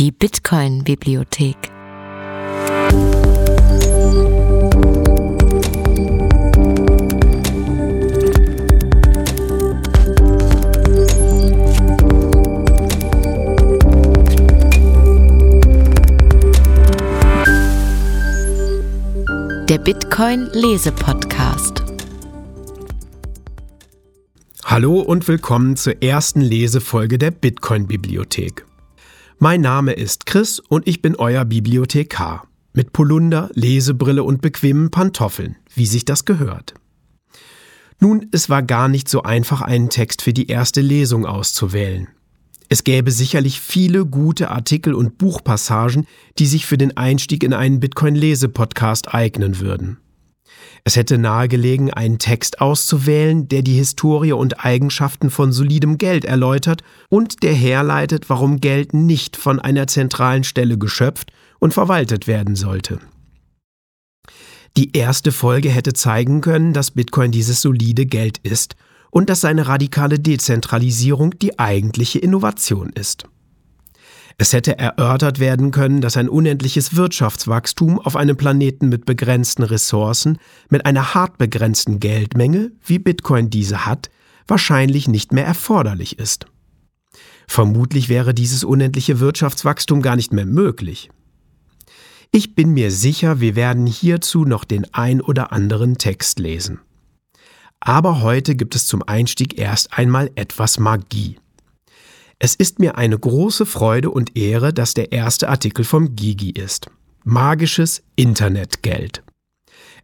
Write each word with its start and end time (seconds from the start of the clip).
Die 0.00 0.12
Bitcoin-Bibliothek. 0.12 1.56
Der 19.68 19.76
Bitcoin-Lese-Podcast. 19.76 21.82
Hallo 24.64 25.00
und 25.00 25.28
willkommen 25.28 25.76
zur 25.76 26.02
ersten 26.02 26.40
Lesefolge 26.40 27.18
der 27.18 27.32
Bitcoin-Bibliothek. 27.32 28.64
Mein 29.42 29.62
Name 29.62 29.94
ist 29.94 30.26
Chris 30.26 30.58
und 30.58 30.86
ich 30.86 31.00
bin 31.00 31.16
euer 31.16 31.46
Bibliothekar. 31.46 32.46
Mit 32.74 32.92
Polunder, 32.92 33.48
Lesebrille 33.54 34.22
und 34.22 34.42
bequemen 34.42 34.90
Pantoffeln, 34.90 35.56
wie 35.74 35.86
sich 35.86 36.04
das 36.04 36.26
gehört. 36.26 36.74
Nun, 38.00 38.26
es 38.32 38.50
war 38.50 38.62
gar 38.62 38.88
nicht 38.88 39.08
so 39.08 39.22
einfach, 39.22 39.62
einen 39.62 39.88
Text 39.88 40.20
für 40.20 40.34
die 40.34 40.48
erste 40.48 40.82
Lesung 40.82 41.24
auszuwählen. 41.24 42.08
Es 42.68 42.84
gäbe 42.84 43.10
sicherlich 43.10 43.62
viele 43.62 44.04
gute 44.04 44.50
Artikel 44.50 44.92
und 44.92 45.16
Buchpassagen, 45.16 46.06
die 46.38 46.46
sich 46.46 46.66
für 46.66 46.76
den 46.76 46.98
Einstieg 46.98 47.42
in 47.42 47.54
einen 47.54 47.80
Bitcoin-Lese-Podcast 47.80 49.14
eignen 49.14 49.58
würden. 49.58 49.96
Es 50.84 50.96
hätte 50.96 51.18
nahegelegen, 51.18 51.92
einen 51.92 52.18
Text 52.18 52.60
auszuwählen, 52.60 53.48
der 53.48 53.62
die 53.62 53.74
Historie 53.74 54.32
und 54.32 54.64
Eigenschaften 54.64 55.30
von 55.30 55.52
solidem 55.52 55.98
Geld 55.98 56.24
erläutert 56.24 56.82
und 57.08 57.42
der 57.42 57.52
herleitet, 57.52 58.30
warum 58.30 58.60
Geld 58.60 58.94
nicht 58.94 59.36
von 59.36 59.60
einer 59.60 59.86
zentralen 59.86 60.44
Stelle 60.44 60.78
geschöpft 60.78 61.32
und 61.58 61.74
verwaltet 61.74 62.26
werden 62.26 62.56
sollte. 62.56 62.98
Die 64.76 64.96
erste 64.96 65.32
Folge 65.32 65.68
hätte 65.68 65.92
zeigen 65.92 66.40
können, 66.40 66.72
dass 66.72 66.92
Bitcoin 66.92 67.32
dieses 67.32 67.60
solide 67.60 68.06
Geld 68.06 68.38
ist 68.38 68.76
und 69.10 69.28
dass 69.28 69.40
seine 69.40 69.66
radikale 69.66 70.18
Dezentralisierung 70.18 71.38
die 71.38 71.58
eigentliche 71.58 72.20
Innovation 72.20 72.90
ist. 72.90 73.26
Es 74.40 74.54
hätte 74.54 74.78
erörtert 74.78 75.38
werden 75.38 75.70
können, 75.70 76.00
dass 76.00 76.16
ein 76.16 76.30
unendliches 76.30 76.96
Wirtschaftswachstum 76.96 77.98
auf 77.98 78.16
einem 78.16 78.38
Planeten 78.38 78.88
mit 78.88 79.04
begrenzten 79.04 79.62
Ressourcen, 79.64 80.38
mit 80.70 80.86
einer 80.86 81.12
hart 81.12 81.36
begrenzten 81.36 82.00
Geldmenge, 82.00 82.72
wie 82.82 82.98
Bitcoin 82.98 83.50
diese 83.50 83.84
hat, 83.84 84.08
wahrscheinlich 84.46 85.08
nicht 85.08 85.34
mehr 85.34 85.44
erforderlich 85.44 86.18
ist. 86.18 86.46
Vermutlich 87.48 88.08
wäre 88.08 88.32
dieses 88.32 88.64
unendliche 88.64 89.20
Wirtschaftswachstum 89.20 90.00
gar 90.00 90.16
nicht 90.16 90.32
mehr 90.32 90.46
möglich. 90.46 91.10
Ich 92.32 92.54
bin 92.54 92.70
mir 92.70 92.90
sicher, 92.90 93.40
wir 93.40 93.56
werden 93.56 93.86
hierzu 93.86 94.46
noch 94.46 94.64
den 94.64 94.86
ein 94.94 95.20
oder 95.20 95.52
anderen 95.52 95.98
Text 95.98 96.38
lesen. 96.38 96.80
Aber 97.78 98.22
heute 98.22 98.54
gibt 98.54 98.74
es 98.74 98.86
zum 98.86 99.02
Einstieg 99.02 99.58
erst 99.58 99.98
einmal 99.98 100.30
etwas 100.34 100.78
Magie. 100.78 101.36
Es 102.42 102.54
ist 102.54 102.78
mir 102.78 102.96
eine 102.96 103.18
große 103.18 103.66
Freude 103.66 104.10
und 104.10 104.34
Ehre, 104.34 104.72
dass 104.72 104.94
der 104.94 105.12
erste 105.12 105.50
Artikel 105.50 105.84
vom 105.84 106.16
Gigi 106.16 106.48
ist. 106.48 106.86
Magisches 107.22 108.02
Internetgeld. 108.16 109.22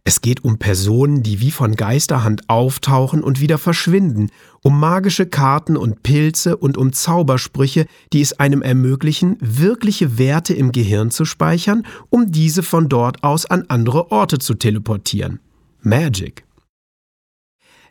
Es 0.03 0.21
geht 0.21 0.43
um 0.43 0.59
Personen, 0.59 1.23
die 1.23 1.41
wie 1.41 1.49
von 1.49 1.75
Geisterhand 1.75 2.47
auftauchen 2.47 3.23
und 3.23 3.41
wieder 3.41 3.57
verschwinden, 3.57 4.29
um 4.61 4.79
magische 4.79 5.25
Karten 5.25 5.75
und 5.75 6.03
Pilze 6.03 6.55
und 6.55 6.77
um 6.77 6.93
Zaubersprüche, 6.93 7.87
die 8.13 8.21
es 8.21 8.39
einem 8.39 8.61
ermöglichen, 8.61 9.37
wirkliche 9.41 10.19
Werte 10.19 10.53
im 10.53 10.71
Gehirn 10.71 11.09
zu 11.09 11.25
speichern, 11.25 11.87
um 12.11 12.31
diese 12.31 12.61
von 12.61 12.87
dort 12.87 13.23
aus 13.23 13.47
an 13.47 13.65
andere 13.67 14.11
Orte 14.11 14.37
zu 14.37 14.53
teleportieren. 14.53 15.39
Magic. 15.81 16.47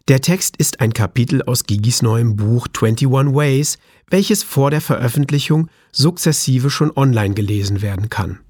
Der 0.09 0.21
Text 0.21 0.57
ist 0.59 0.79
ein 0.79 0.93
Kapitel 0.93 1.43
aus 1.43 1.65
Gigis 1.65 2.01
neuem 2.01 2.37
Buch 2.37 2.69
21 2.69 3.35
Ways, 3.35 3.77
welches 4.11 4.43
vor 4.43 4.71
der 4.71 4.81
Veröffentlichung 4.81 5.69
sukzessive 5.93 6.71
schon 6.71 6.93
online 6.97 7.35
gelesen 7.35 7.83
werden 7.83 8.09
kann. 8.09 8.41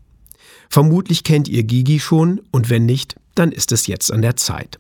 Vermutlich 0.69 1.25
kennt 1.25 1.49
ihr 1.49 1.63
Gigi 1.63 2.01
schon 2.01 2.41
und 2.51 2.71
wenn 2.71 2.87
nicht, 2.87 3.17
dann 3.35 3.53
ist 3.53 3.73
es 3.73 3.87
jetzt 3.87 4.13
an 4.13 4.23
der 4.23 4.37
Zeit. 4.37 4.79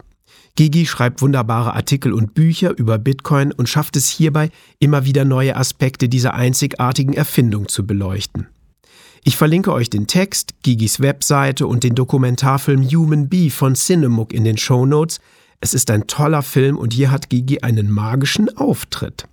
Gigi 0.56 0.86
schreibt 0.86 1.20
wunderbare 1.20 1.75
Artikel 1.75 2.12
und 2.12 2.34
Bücher 2.34 2.76
über 2.76 2.98
Bitcoin 2.98 3.53
und 3.53 3.69
schafft 3.69 3.94
es 3.97 4.09
hierbei, 4.09 4.50
immer 4.78 5.04
wieder 5.04 5.25
neue 5.25 5.54
Aspekte 5.54 6.09
dieser 6.09 6.34
einzigartigen 6.34 7.12
Erfindung 7.12 7.69
zu 7.69 7.86
beleuchten. 7.86 8.48
Ich 9.22 9.36
verlinke 9.36 9.72
euch 9.72 9.91
den 9.91 10.06
Text, 10.06 10.54
Gigis 10.62 11.00
Webseite 11.00 11.66
und 11.66 11.84
den 11.84 11.94
Dokumentarfilm 11.94 12.88
Human 12.88 13.28
Bee 13.28 13.50
von 13.50 13.75
Cinemook 13.75 14.32
in 14.32 14.44
den 14.44 14.56
Show 14.56 14.86
Notes, 14.86 15.20
es 15.60 15.75
ist 15.75 15.91
ein 15.91 16.06
toller 16.06 16.42
Film 16.42 16.76
und 16.78 16.92
hier 16.92 17.10
hat 17.10 17.28
Gigi 17.28 17.60
einen 17.60 17.91
magischen 17.91 18.56
Auftritt. 18.56 19.26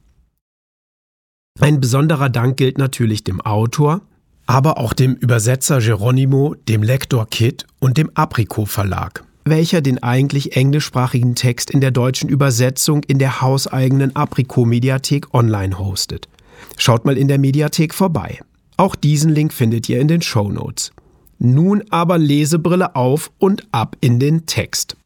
Ein 1.64 1.80
besonderer 1.80 2.28
Dank 2.28 2.58
gilt 2.58 2.78
natürlich 2.78 3.24
dem 3.24 3.40
Autor, 3.40 4.02
aber 4.48 4.78
auch 4.78 4.92
dem 4.92 5.14
Übersetzer 5.14 5.80
Geronimo, 5.80 6.56
dem 6.68 6.84
Lektor 6.84 7.26
Kit 7.26 7.66
und 7.80 7.98
dem 7.98 8.10
Apricot 8.16 8.68
Verlag, 8.68 9.24
welcher 9.46 9.80
den 9.80 10.04
eigentlich 10.04 10.58
englischsprachigen 10.58 11.36
Text 11.36 11.72
in 11.72 11.80
der 11.80 11.92
deutschen 11.92 12.28
Übersetzung 12.28 13.02
in 13.06 13.18
der 13.18 13.40
hauseigenen 13.40 14.14
Apricot 14.14 14.68
Mediathek 14.68 15.34
online 15.34 15.80
hostet. 15.80 16.28
Schaut 16.76 17.06
mal 17.06 17.18
in 17.18 17.30
der 17.30 17.40
Mediathek 17.40 17.94
vorbei. 17.94 18.42
Auch 18.76 18.98
diesen 18.98 19.32
Link 19.32 19.54
findet 19.54 19.88
ihr 19.88 20.02
in 20.02 20.10
den 20.10 20.22
Show 20.22 20.52
Notes. 20.52 20.92
Nun 21.40 21.82
aber 21.92 22.18
Lesebrille 22.18 22.94
auf 22.94 23.32
und 23.38 23.66
ab 23.72 23.96
in 24.02 24.20
den 24.20 24.46
Text. 24.48 24.98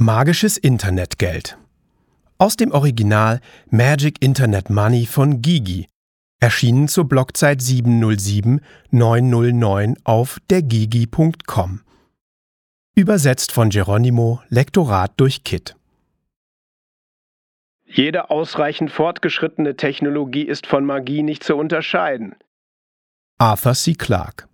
Magisches 0.00 0.56
Internetgeld. 0.56 1.58
Aus 2.38 2.54
dem 2.54 2.70
Original 2.70 3.40
Magic 3.68 4.22
Internet 4.22 4.70
Money 4.70 5.06
von 5.06 5.42
Gigi, 5.42 5.88
erschienen 6.38 6.86
zur 6.86 7.08
Blockzeit 7.08 7.58
707-909 7.58 9.96
auf 10.04 10.38
dergigi.com. 10.50 11.80
Übersetzt 12.94 13.50
von 13.50 13.70
Geronimo, 13.70 14.40
Lektorat 14.50 15.14
durch 15.16 15.42
Kit. 15.42 15.74
Jede 17.84 18.30
ausreichend 18.30 18.92
fortgeschrittene 18.92 19.74
Technologie 19.74 20.44
ist 20.44 20.68
von 20.68 20.84
Magie 20.84 21.24
nicht 21.24 21.42
zu 21.42 21.56
unterscheiden. 21.56 22.36
Arthur 23.38 23.74
C. 23.74 23.94
Clarke 23.94 24.48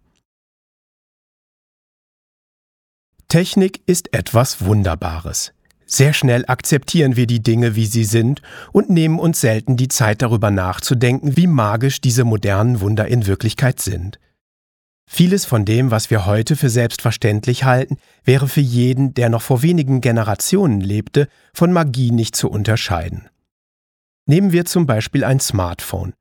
Technik 3.35 3.83
ist 3.87 4.15
etwas 4.15 4.65
Wunderbares. 4.65 5.55
Sehr 5.87 6.13
schnell 6.13 6.45
akzeptieren 6.47 7.17
wir 7.17 7.27
die 7.27 7.43
Dinge, 7.43 7.75
wie 7.75 7.87
sie 7.87 8.05
sind, 8.05 8.43
und 8.71 8.91
nehmen 8.91 9.19
uns 9.19 9.41
selten 9.41 9.77
die 9.77 9.89
Zeit 9.89 10.23
darüber 10.23 10.53
nachzudenken, 10.53 11.37
wie 11.37 11.49
magisch 11.49 12.01
diese 12.01 12.23
modernen 12.23 12.81
Wunder 12.81 13.09
in 13.09 13.27
Wirklichkeit 13.27 13.81
sind. 13.81 14.21
Vieles 15.11 15.47
von 15.47 15.65
dem, 15.65 15.91
was 15.91 16.11
wir 16.11 16.27
heute 16.27 16.55
für 16.55 16.71
selbstverständlich 16.71 17.65
halten, 17.65 17.97
wäre 18.23 18.47
für 18.47 18.61
jeden, 18.61 19.15
der 19.15 19.31
noch 19.31 19.43
vor 19.43 19.63
wenigen 19.63 20.01
Generationen 20.01 20.81
lebte, 20.81 21.27
von 21.53 21.73
Magie 21.73 22.13
nicht 22.13 22.37
zu 22.37 22.49
unterscheiden. 22.49 23.29
Nehmen 24.27 24.53
wir 24.53 24.65
zum 24.65 24.87
Beispiel 24.87 25.25
ein 25.25 25.41
Smartphone 25.41 26.15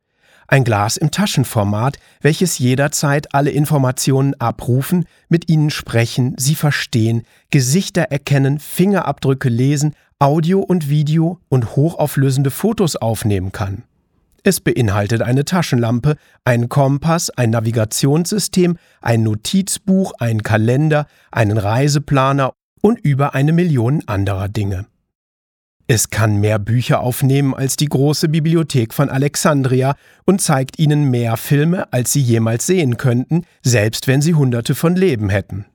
ein 0.48 0.64
Glas 0.64 0.98
im 0.98 1.12
Taschenformat, 1.12 1.98
welches 2.22 2.60
jederzeit 2.60 3.34
alle 3.34 3.52
Informationen 3.52 4.34
abrufen, 4.40 5.06
mit 5.30 5.50
ihnen 5.50 5.70
sprechen, 5.70 6.36
sie 6.38 6.56
verstehen, 6.56 7.24
Gesichter 7.50 8.04
erkennen, 8.04 8.60
Fingerabdrücke 8.60 9.50
lesen, 9.50 9.96
Audio 10.20 10.60
und 10.60 10.90
Video 10.90 11.40
und 11.50 11.76
hochauflösende 11.76 12.52
Fotos 12.52 12.96
aufnehmen 12.96 13.52
kann. 13.52 13.84
Es 14.44 14.60
beinhaltet 14.60 15.22
eine 15.22 15.46
Taschenlampe, 15.46 16.18
einen 16.44 16.68
Kompass, 16.68 17.30
ein 17.30 17.50
Navigationssystem, 17.50 18.78
ein 19.02 19.24
Notizbuch, 19.24 20.14
einen 20.20 20.44
Kalender, 20.44 21.08
einen 21.32 21.58
Reiseplaner 21.58 22.54
und 22.82 23.00
über 23.00 23.36
eine 23.36 23.54
Million 23.54 24.04
anderer 24.06 24.50
Dinge. 24.50 24.86
Es 25.94 26.10
kann 26.10 26.38
mehr 26.38 26.58
Bücher 26.58 27.02
aufnehmen 27.02 27.54
als 27.54 27.76
die 27.76 27.86
große 27.86 28.28
Bibliothek 28.28 28.96
von 28.96 29.10
Alexandria 29.10 29.96
und 30.26 30.42
zeigt 30.42 30.80
ihnen 30.80 31.12
mehr 31.12 31.38
Filme, 31.38 31.94
als 31.94 32.12
sie 32.12 32.20
jemals 32.20 32.66
sehen 32.66 32.98
könnten, 32.98 33.46
selbst 33.62 34.08
wenn 34.08 34.20
sie 34.20 34.34
hunderte 34.34 34.74
von 34.74 34.96
Leben 34.96 35.30
hätten. 35.30 35.66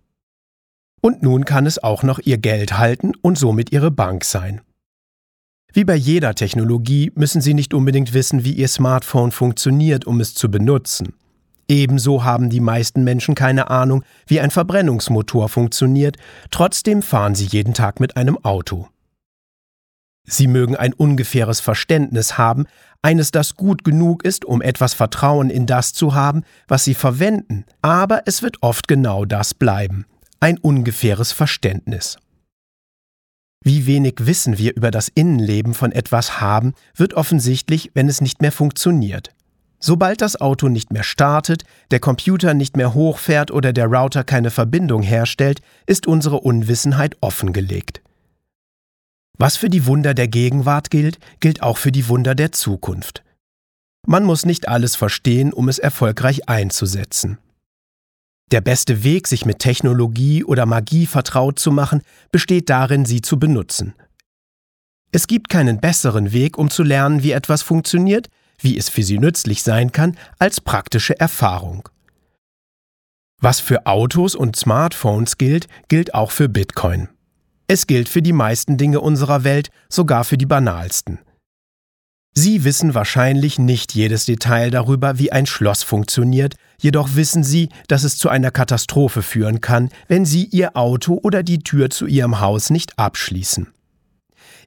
Und 1.01 1.23
nun 1.23 1.45
kann 1.45 1.67
es 1.67 1.81
auch 1.81 2.03
noch 2.03 2.19
ihr 2.19 2.37
Geld 2.37 2.77
halten 2.79 3.13
und 3.23 3.39
somit 3.39 3.71
ihre 3.71 3.93
Bank 3.93 4.25
sein. 4.25 4.61
Wie 5.73 5.85
bei 5.85 5.95
jeder 5.95 6.35
Technologie 6.35 7.13
müssen 7.15 7.41
Sie 7.41 7.55
nicht 7.55 7.73
unbedingt 7.73 8.13
wissen, 8.13 8.43
wie 8.43 8.55
Ihr 8.55 8.67
Smartphone 8.67 9.31
funktioniert, 9.31 10.05
um 10.05 10.19
es 10.19 10.35
zu 10.35 10.51
benutzen. 10.51 11.15
Ebenso 11.69 12.25
haben 12.25 12.51
die 12.51 12.59
meisten 12.59 13.05
Menschen 13.05 13.37
keine 13.37 13.71
Ahnung, 13.71 14.03
wie 14.27 14.41
ein 14.41 14.51
Verbrennungsmotor 14.51 15.49
funktioniert, 15.49 16.17
trotzdem 16.51 17.03
fahren 17.03 17.37
sie 17.37 17.47
jeden 17.47 17.73
Tag 17.73 18.01
mit 18.01 18.17
einem 18.17 18.37
Auto. 18.45 18.89
Sie 20.31 20.47
mögen 20.47 20.77
ein 20.77 20.93
ungefähres 20.93 21.61
Verständnis 21.61 22.37
haben, 22.37 22.67
eines, 23.01 23.31
das 23.31 23.55
gut 23.55 23.83
genug 23.83 24.25
ist, 24.25 24.45
um 24.45 24.61
etwas 24.61 24.93
Vertrauen 24.93 25.49
in 25.49 25.67
das 25.67 25.95
zu 25.95 26.15
haben, 26.15 26.43
was 26.67 26.85
sie 26.85 26.95
verwenden, 26.95 27.65
aber 27.81 28.23
es 28.27 28.43
wird 28.43 28.63
oft 28.63 28.89
genau 28.89 29.25
das 29.25 29.55
bleiben, 29.55 30.05
ein 30.41 30.59
ungefähres 30.59 31.33
Verständnis. 31.33 32.19
Wie 33.65 33.87
wenig 33.87 34.15
Wissen 34.21 34.59
wir 34.59 34.77
über 34.77 34.91
das 34.91 35.09
Innenleben 35.09 35.75
von 35.75 35.93
etwas 35.93 36.41
haben, 36.41 36.75
wird 36.95 37.15
offensichtlich, 37.15 37.91
wenn 37.95 38.09
es 38.09 38.21
nicht 38.21 38.43
mehr 38.43 38.53
funktioniert. 38.53 39.31
Sobald 39.81 40.21
das 40.21 40.41
Auto 40.41 40.69
nicht 40.69 40.93
mehr 40.93 41.05
startet, 41.05 41.65
der 41.91 42.01
Computer 42.01 42.53
nicht 42.53 42.77
mehr 42.77 42.95
hochfährt 42.95 43.51
oder 43.51 43.73
der 43.73 43.87
Router 43.87 44.25
keine 44.25 44.51
Verbindung 44.51 45.03
herstellt, 45.03 45.61
ist 45.87 46.07
unsere 46.07 46.41
Unwissenheit 46.41 47.17
offengelegt. 47.21 48.03
Was 49.39 49.57
für 49.57 49.71
die 49.71 49.87
Wunder 49.87 50.15
der 50.15 50.29
Gegenwart 50.29 50.91
gilt, 50.91 51.19
gilt 51.41 51.63
auch 51.63 51.79
für 51.79 51.93
die 51.93 52.09
Wunder 52.09 52.35
der 52.35 52.53
Zukunft. 52.53 53.23
Man 54.07 54.25
muss 54.25 54.45
nicht 54.45 54.69
alles 54.69 54.97
verstehen, 54.97 55.53
um 55.53 55.69
es 55.69 55.79
erfolgreich 55.79 56.49
einzusetzen. 56.49 57.39
Der 58.51 58.61
beste 58.61 59.05
Weg, 59.05 59.29
sich 59.29 59.45
mit 59.45 59.59
Technologie 59.59 60.43
oder 60.43 60.67
Magie 60.67 61.07
vertraut 61.07 61.59
zu 61.59 61.71
machen, 61.71 62.03
besteht 62.33 62.71
darin, 62.71 63.05
sie 63.05 63.21
zu 63.21 63.39
benutzen. 63.39 63.95
Es 65.13 65.27
gibt 65.27 65.49
keinen 65.49 65.81
besseren 65.81 66.33
Weg, 66.33 66.59
um 66.59 66.71
zu 66.71 66.83
lernen, 66.83 67.23
wie 67.23 67.33
etwas 67.33 67.63
funktioniert, 67.63 68.29
wie 68.59 68.77
es 68.77 68.89
für 68.89 69.03
sie 69.03 69.19
nützlich 69.19 69.63
sein 69.63 69.93
kann, 69.93 70.17
als 70.39 70.61
praktische 70.61 71.19
Erfahrung. 71.21 71.89
Was 73.41 73.61
für 73.61 73.87
Autos 73.87 74.35
und 74.35 74.57
Smartphones 74.57 75.39
gilt, 75.39 75.69
gilt 75.89 76.15
auch 76.15 76.33
für 76.33 76.49
Bitcoin. 76.49 77.09
Es 77.71 77.87
gilt 77.87 78.09
für 78.09 78.23
die 78.23 78.33
meisten 78.33 78.79
Dinge 78.79 79.01
unserer 79.01 79.45
Welt, 79.45 79.71
sogar 79.91 80.25
für 80.25 80.39
die 80.39 80.47
banalsten. 80.47 81.19
Sie 82.33 82.65
wissen 82.65 82.95
wahrscheinlich 82.95 83.59
nicht 83.59 83.95
jedes 83.95 84.25
Detail 84.25 84.71
darüber, 84.71 85.19
wie 85.19 85.33
ein 85.33 85.45
Schloss 85.45 85.83
funktioniert, 85.83 86.55
jedoch 86.81 87.15
wissen 87.15 87.45
Sie, 87.45 87.69
dass 87.89 88.05
es 88.05 88.17
zu 88.17 88.31
einer 88.31 88.51
Katastrophe 88.51 89.21
führen 89.21 89.61
kann, 89.61 89.91
wenn 90.07 90.25
Sie 90.25 90.45
Ihr 90.45 90.77
Auto 90.77 91.21
oder 91.23 91.43
die 91.43 91.59
Tür 91.59 91.91
zu 91.91 92.07
Ihrem 92.07 92.41
Haus 92.41 92.71
nicht 92.71 92.99
abschließen. 92.99 93.67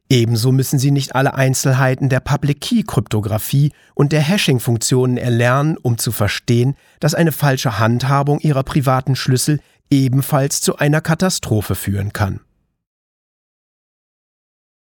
Ebenso 0.09 0.51
müssen 0.51 0.77
Sie 0.77 0.92
nicht 0.92 1.15
alle 1.15 1.33
Einzelheiten 1.33 2.09
der 2.09 2.19
Public 2.19 2.62
Key 2.62 2.83
Kryptographie 2.83 3.71
und 3.95 4.12
der 4.12 4.21
Hashing-Funktionen 4.21 5.18
erlernen, 5.18 5.77
um 5.81 5.98
zu 5.98 6.12
verstehen, 6.12 6.75
dass 7.00 7.15
eine 7.15 7.31
falsche 7.31 7.80
Handhabung 7.80 8.42
Ihrer 8.42 8.63
privaten 8.63 9.15
Schlüssel 9.15 9.59
ebenfalls 9.89 10.62
zu 10.62 10.75
einer 10.75 11.01
Katastrophe 11.01 11.74
führen 11.74 12.12
kann. 12.12 12.42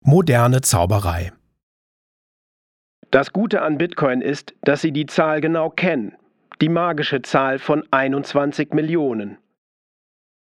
Moderne 0.08 0.61
Zauberei. 0.61 1.32
Das 3.11 3.32
Gute 3.32 3.62
an 3.62 3.76
Bitcoin 3.76 4.20
ist, 4.20 4.55
dass 4.62 4.81
Sie 4.81 4.93
die 4.93 5.06
Zahl 5.06 5.41
genau 5.41 5.69
kennen. 5.69 6.12
Die 6.61 6.69
magische 6.69 7.23
Zahl 7.23 7.58
von 7.58 7.82
21 7.91 8.73
Millionen. 8.73 9.38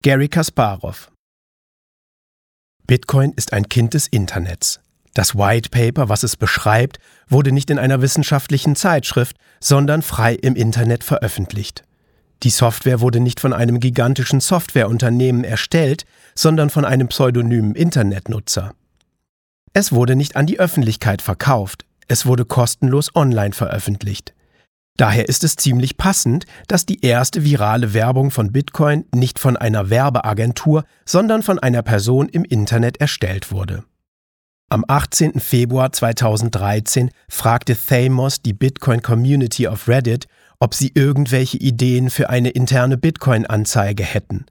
Gary 0.02 0.28
Kasparov 0.28 1.10
Bitcoin 2.86 3.32
ist 3.36 3.54
ein 3.54 3.70
Kind 3.70 3.94
des 3.94 4.06
Internets. 4.08 4.80
Das 5.14 5.34
White 5.34 5.70
Paper, 5.70 6.10
was 6.10 6.24
es 6.24 6.36
beschreibt, 6.36 6.98
wurde 7.26 7.50
nicht 7.50 7.70
in 7.70 7.78
einer 7.78 8.02
wissenschaftlichen 8.02 8.76
Zeitschrift, 8.76 9.38
sondern 9.60 10.02
frei 10.02 10.34
im 10.34 10.56
Internet 10.56 11.04
veröffentlicht. 11.04 11.84
Die 12.42 12.50
Software 12.50 13.00
wurde 13.00 13.20
nicht 13.20 13.40
von 13.40 13.54
einem 13.54 13.80
gigantischen 13.80 14.40
Softwareunternehmen 14.40 15.42
erstellt, 15.42 16.04
sondern 16.34 16.68
von 16.68 16.84
einem 16.84 17.08
pseudonymen 17.08 17.74
Internetnutzer. 17.74 18.74
Es 19.72 19.92
wurde 19.92 20.16
nicht 20.16 20.36
an 20.36 20.46
die 20.46 20.58
Öffentlichkeit 20.58 21.22
verkauft, 21.22 21.84
es 22.08 22.26
wurde 22.26 22.44
kostenlos 22.44 23.14
online 23.14 23.52
veröffentlicht. 23.52 24.34
Daher 24.96 25.28
ist 25.28 25.44
es 25.44 25.54
ziemlich 25.54 25.96
passend, 25.96 26.44
dass 26.66 26.84
die 26.84 27.04
erste 27.04 27.44
virale 27.44 27.94
Werbung 27.94 28.32
von 28.32 28.50
Bitcoin 28.50 29.04
nicht 29.14 29.38
von 29.38 29.56
einer 29.56 29.90
Werbeagentur, 29.90 30.84
sondern 31.04 31.42
von 31.42 31.60
einer 31.60 31.82
Person 31.82 32.28
im 32.28 32.44
Internet 32.44 33.00
erstellt 33.00 33.52
wurde. 33.52 33.84
Am 34.70 34.84
18. 34.86 35.38
Februar 35.40 35.92
2013 35.92 37.10
fragte 37.28 37.76
Thamos 37.76 38.42
die 38.42 38.52
Bitcoin 38.52 39.00
Community 39.00 39.68
auf 39.68 39.88
Reddit, 39.88 40.26
ob 40.58 40.74
sie 40.74 40.90
irgendwelche 40.94 41.58
Ideen 41.58 42.10
für 42.10 42.28
eine 42.28 42.50
interne 42.50 42.98
Bitcoin-Anzeige 42.98 44.02
hätten. 44.02 44.46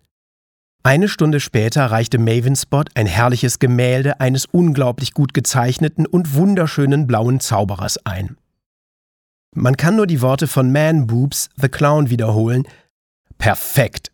Eine 0.87 1.09
Stunde 1.09 1.41
später 1.41 1.87
reichte 1.87 2.17
Mavenspot 2.17 2.91
ein 2.95 3.07
herrliches 3.07 3.59
Gemälde 3.59 4.21
eines 4.21 4.45
unglaublich 4.45 5.13
gut 5.13 5.33
gezeichneten 5.33 6.05
und 6.05 6.33
wunderschönen 6.33 7.07
blauen 7.07 7.41
Zauberers 7.41 8.05
ein. 8.05 8.37
Man 9.53 9.75
kann 9.75 9.97
nur 9.97 10.07
die 10.07 10.21
Worte 10.21 10.47
von 10.47 10.71
Man 10.71 11.05
Boobs, 11.05 11.49
The 11.57 11.67
Clown 11.67 12.09
wiederholen. 12.09 12.63
Perfekt. 13.37 14.13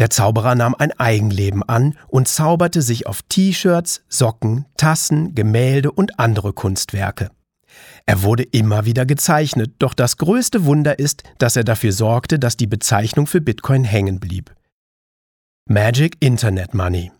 Der 0.00 0.10
Zauberer 0.10 0.56
nahm 0.56 0.74
ein 0.74 0.90
Eigenleben 0.98 1.62
an 1.62 1.96
und 2.08 2.26
zauberte 2.26 2.82
sich 2.82 3.06
auf 3.06 3.22
T-Shirts, 3.22 4.02
Socken, 4.08 4.64
Tassen, 4.76 5.36
Gemälde 5.36 5.92
und 5.92 6.18
andere 6.18 6.54
Kunstwerke. 6.54 7.30
Er 8.04 8.24
wurde 8.24 8.42
immer 8.42 8.84
wieder 8.84 9.06
gezeichnet, 9.06 9.74
doch 9.78 9.94
das 9.94 10.16
größte 10.16 10.64
Wunder 10.64 10.98
ist, 10.98 11.22
dass 11.38 11.54
er 11.54 11.62
dafür 11.62 11.92
sorgte, 11.92 12.40
dass 12.40 12.56
die 12.56 12.66
Bezeichnung 12.66 13.28
für 13.28 13.40
Bitcoin 13.40 13.84
hängen 13.84 14.18
blieb. 14.18 14.52
Magic 15.68 16.16
Internet 16.20 16.74
Money. 16.74 17.10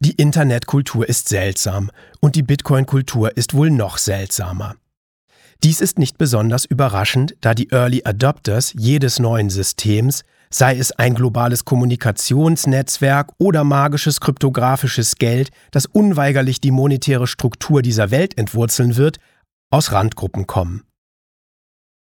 Die 0.00 0.12
Internetkultur 0.12 1.06
ist 1.06 1.28
seltsam 1.28 1.90
und 2.20 2.36
die 2.36 2.42
Bitcoin-Kultur 2.42 3.36
ist 3.36 3.52
wohl 3.52 3.70
noch 3.70 3.98
seltsamer. 3.98 4.76
Dies 5.62 5.82
ist 5.82 5.98
nicht 5.98 6.16
besonders 6.16 6.64
überraschend, 6.64 7.36
da 7.42 7.52
die 7.52 7.70
Early 7.70 8.00
Adopters 8.06 8.72
jedes 8.78 9.18
neuen 9.18 9.50
Systems, 9.50 10.22
sei 10.48 10.78
es 10.78 10.92
ein 10.92 11.14
globales 11.14 11.66
Kommunikationsnetzwerk 11.66 13.32
oder 13.36 13.62
magisches 13.62 14.22
kryptografisches 14.22 15.16
Geld, 15.16 15.50
das 15.70 15.84
unweigerlich 15.84 16.62
die 16.62 16.70
monetäre 16.70 17.26
Struktur 17.26 17.82
dieser 17.82 18.10
Welt 18.10 18.38
entwurzeln 18.38 18.96
wird, 18.96 19.18
aus 19.68 19.92
Randgruppen 19.92 20.46
kommen. 20.46 20.87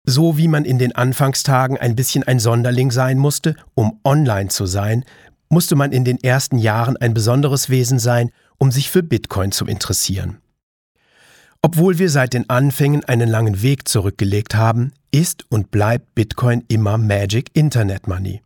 So 0.06 0.36
wie 0.36 0.48
man 0.48 0.66
in 0.66 0.78
den 0.78 0.94
Anfangstagen 0.94 1.78
ein 1.78 1.96
bisschen 1.96 2.24
ein 2.24 2.38
Sonderling 2.38 2.90
sein 2.90 3.18
musste, 3.18 3.56
um 3.74 4.00
online 4.04 4.50
zu 4.50 4.66
sein, 4.66 5.04
musste 5.48 5.76
man 5.76 5.92
in 5.92 6.04
den 6.04 6.18
ersten 6.22 6.58
Jahren 6.58 6.96
ein 6.98 7.14
besonderes 7.14 7.70
Wesen 7.70 7.98
sein, 7.98 8.30
um 8.58 8.70
sich 8.70 8.90
für 8.90 9.02
Bitcoin 9.02 9.50
zu 9.50 9.64
interessieren. 9.64 10.38
Obwohl 11.62 11.98
wir 11.98 12.10
seit 12.10 12.34
den 12.34 12.50
Anfängen 12.50 13.04
einen 13.04 13.28
langen 13.28 13.62
Weg 13.62 13.88
zurückgelegt 13.88 14.54
haben, 14.54 14.92
ist 15.11 15.50
und 15.50 15.70
bleibt 15.70 16.14
Bitcoin 16.14 16.64
immer 16.68 16.99
Magic 16.99 17.50
Internet 17.54 18.06
Money. 18.06 18.42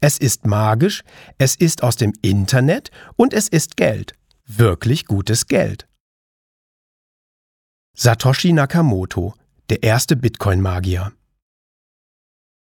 Es 0.00 0.18
ist 0.18 0.46
magisch, 0.46 1.02
es 1.38 1.54
ist 1.54 1.84
aus 1.84 1.94
dem 1.94 2.12
Internet 2.22 2.90
und 3.14 3.32
es 3.32 3.46
ist 3.46 3.76
Geld, 3.76 4.14
wirklich 4.46 5.04
gutes 5.06 5.46
Geld. 5.46 5.86
Satoshi 7.94 8.52
Nakamoto 8.52 9.34
der 9.70 9.82
erste 9.82 10.16
Bitcoin-Magier. 10.16 11.12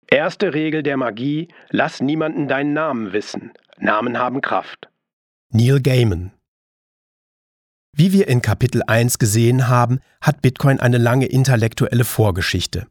Erste 0.07 0.53
Regel 0.53 0.83
der 0.83 0.97
Magie, 0.97 1.47
lass 1.69 2.01
niemanden 2.01 2.47
deinen 2.47 2.73
Namen 2.73 3.13
wissen. 3.13 3.53
Namen 3.79 4.19
haben 4.19 4.41
Kraft. 4.41 4.89
Neil 5.51 5.81
Gaiman. 5.81 6.31
Wie 7.95 8.13
wir 8.13 8.27
in 8.27 8.41
Kapitel 8.41 8.83
1 8.85 9.19
gesehen 9.19 9.67
haben, 9.67 9.99
hat 10.21 10.41
Bitcoin 10.41 10.79
eine 10.79 10.97
lange 10.97 11.25
intellektuelle 11.25 12.05
Vorgeschichte. 12.05 12.87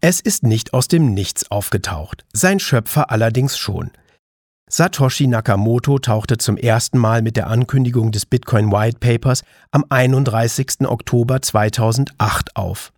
Es 0.00 0.20
ist 0.20 0.42
nicht 0.42 0.72
aus 0.72 0.88
dem 0.88 1.12
Nichts 1.12 1.50
aufgetaucht, 1.50 2.24
sein 2.32 2.60
Schöpfer 2.60 3.10
allerdings 3.10 3.58
schon. 3.58 3.90
Satoshi 4.68 5.26
Nakamoto 5.26 5.98
tauchte 5.98 6.38
zum 6.38 6.56
ersten 6.56 6.98
Mal 6.98 7.20
mit 7.20 7.36
der 7.36 7.48
Ankündigung 7.48 8.10
des 8.10 8.26
Bitcoin 8.26 8.72
White 8.72 8.98
Papers 8.98 9.42
am 9.70 9.84
31. 9.88 10.86
Oktober 10.86 11.42
2008 11.42 12.56
auf. 12.56 12.93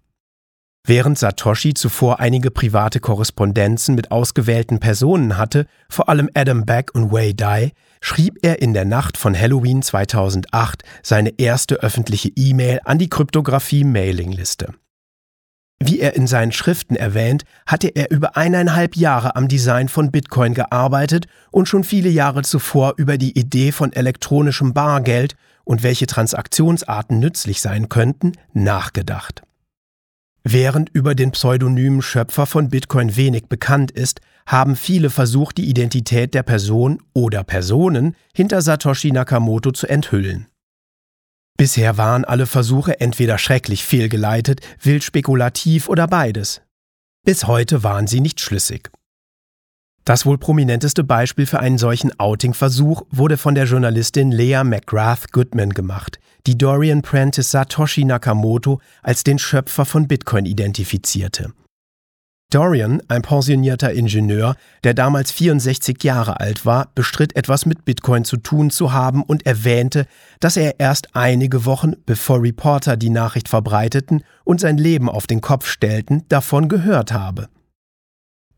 Während 0.89 1.19
Satoshi 1.19 1.75
zuvor 1.75 2.21
einige 2.21 2.53
private 2.53 3.01
Korrespondenzen 3.01 3.97
mit 3.97 4.13
ausgewählten 4.13 4.79
Personen 4.79 5.37
hatte, 5.37 5.67
vor 5.89 6.09
allem 6.09 6.31
Adam 6.33 6.65
Beck 6.65 6.95
und 6.95 7.11
Wei 7.11 7.33
Dai, 7.33 7.73
schrieb 8.01 8.39
er 8.43 8.63
in 8.63 8.73
der 8.73 8.85
Nacht 8.85 9.17
von 9.17 9.37
Halloween 9.37 9.83
2008 9.83 10.85
seine 11.03 11.31
erste 11.39 11.83
öffentliche 11.83 12.31
E-Mail 12.37 12.79
an 12.85 12.99
die 12.99 13.11
Kryptographie-Mailingliste. 13.11 14.75
Wie 15.83 15.99
er 15.99 16.15
in 16.15 16.29
seinen 16.29 16.53
Schriften 16.53 16.95
erwähnt, 16.95 17.43
hatte 17.67 17.89
er 17.89 18.13
über 18.13 18.37
eineinhalb 18.37 18.95
Jahre 18.95 19.35
am 19.35 19.49
Design 19.49 19.89
von 19.89 20.13
Bitcoin 20.13 20.55
gearbeitet 20.55 21.27
und 21.51 21.69
schon 21.69 21.83
viele 21.83 22.11
Jahre 22.11 22.43
zuvor 22.43 22.95
über 22.97 23.19
die 23.19 23.37
Idee 23.37 23.73
von 23.73 23.93
elektronischem 23.93 24.73
Bargeld 24.73 25.35
und 25.65 25.83
welche 25.83 26.07
Transaktionsarten 26.07 27.19
nützlich 27.19 27.61
sein 27.61 27.89
könnten, 27.89 28.35
nachgedacht. 28.55 29.43
Während 30.49 30.91
über 30.91 31.17
den 31.17 31.33
pseudonymen 31.33 32.03
Schöpfer 32.03 32.47
von 32.47 32.69
Bitcoin 32.69 33.17
wenig 33.17 33.47
bekannt 33.47 33.91
ist, 33.91 34.21
haben 34.47 34.77
viele 34.77 35.11
versucht, 35.11 35.59
die 35.59 35.69
Identität 35.69 36.35
der 36.35 36.45
Person 36.45 37.03
oder 37.15 37.43
Personen 37.43 38.15
hinter 38.33 38.63
Satoshi 38.63 39.11
Nakamoto 39.11 39.73
zu 39.73 39.89
enthüllen. 39.89 40.47
Bisher 41.59 41.99
waren 41.99 42.25
alle 42.25 42.47
Versuche 42.47 43.01
entweder 43.01 43.39
schrecklich 43.39 43.85
fehlgeleitet, 43.85 44.61
wild 44.81 45.03
spekulativ 45.03 45.89
oder 45.89 46.07
beides. 46.07 46.63
Bis 47.25 47.49
heute 47.49 47.83
waren 47.83 48.07
sie 48.07 48.21
nicht 48.21 48.39
schlüssig. 48.39 48.93
Das 50.07 50.25
wohl 50.25 50.39
prominenteste 50.39 51.03
Beispiel 51.03 51.47
für 51.47 51.59
einen 51.59 51.79
solchen 51.79 52.17
Outing-Versuch 52.21 53.03
wurde 53.11 53.37
von 53.37 53.57
der 53.57 53.65
Journalistin 53.65 54.31
Lea 54.31 54.63
McGrath 54.63 55.33
Goodman 55.33 55.71
gemacht, 55.71 56.21
die 56.47 56.57
Dorian 56.57 57.03
Prentice 57.03 57.51
Satoshi 57.51 58.05
Nakamoto 58.05 58.81
als 59.03 59.25
den 59.25 59.41
Schöpfer 59.41 59.85
von 59.85 60.07
Bitcoin 60.07 60.47
identifizierte. 60.47 61.53
Dorian, 62.53 63.03
ein 63.09 63.23
pensionierter 63.23 63.93
Ingenieur, 63.93 64.55
der 64.85 64.95
damals 64.95 65.33
64 65.33 66.01
Jahre 66.05 66.39
alt 66.39 66.65
war, 66.65 66.93
bestritt 66.95 67.35
etwas 67.35 67.67
mit 67.67 67.85
Bitcoin 67.85 68.25
zu 68.25 68.37
tun 68.37 68.71
zu 68.71 68.93
haben 68.93 69.25
und 69.25 69.45
erwähnte, 69.45 70.07
dass 70.39 70.57
er 70.57 70.79
erst 70.79 71.17
einige 71.17 71.65
Wochen, 71.65 71.95
bevor 72.07 72.41
Reporter 72.41 72.97
die 72.97 73.11
Nachricht 73.11 73.49
verbreiteten 73.49 74.23
und 74.45 74.61
sein 74.61 74.79
Leben 74.79 75.11
auf 75.11 75.27
den 75.27 75.41
Kopf 75.41 75.67
stellten, 75.67 76.23
davon 76.29 76.69
gehört 76.69 77.11
habe. 77.11 77.49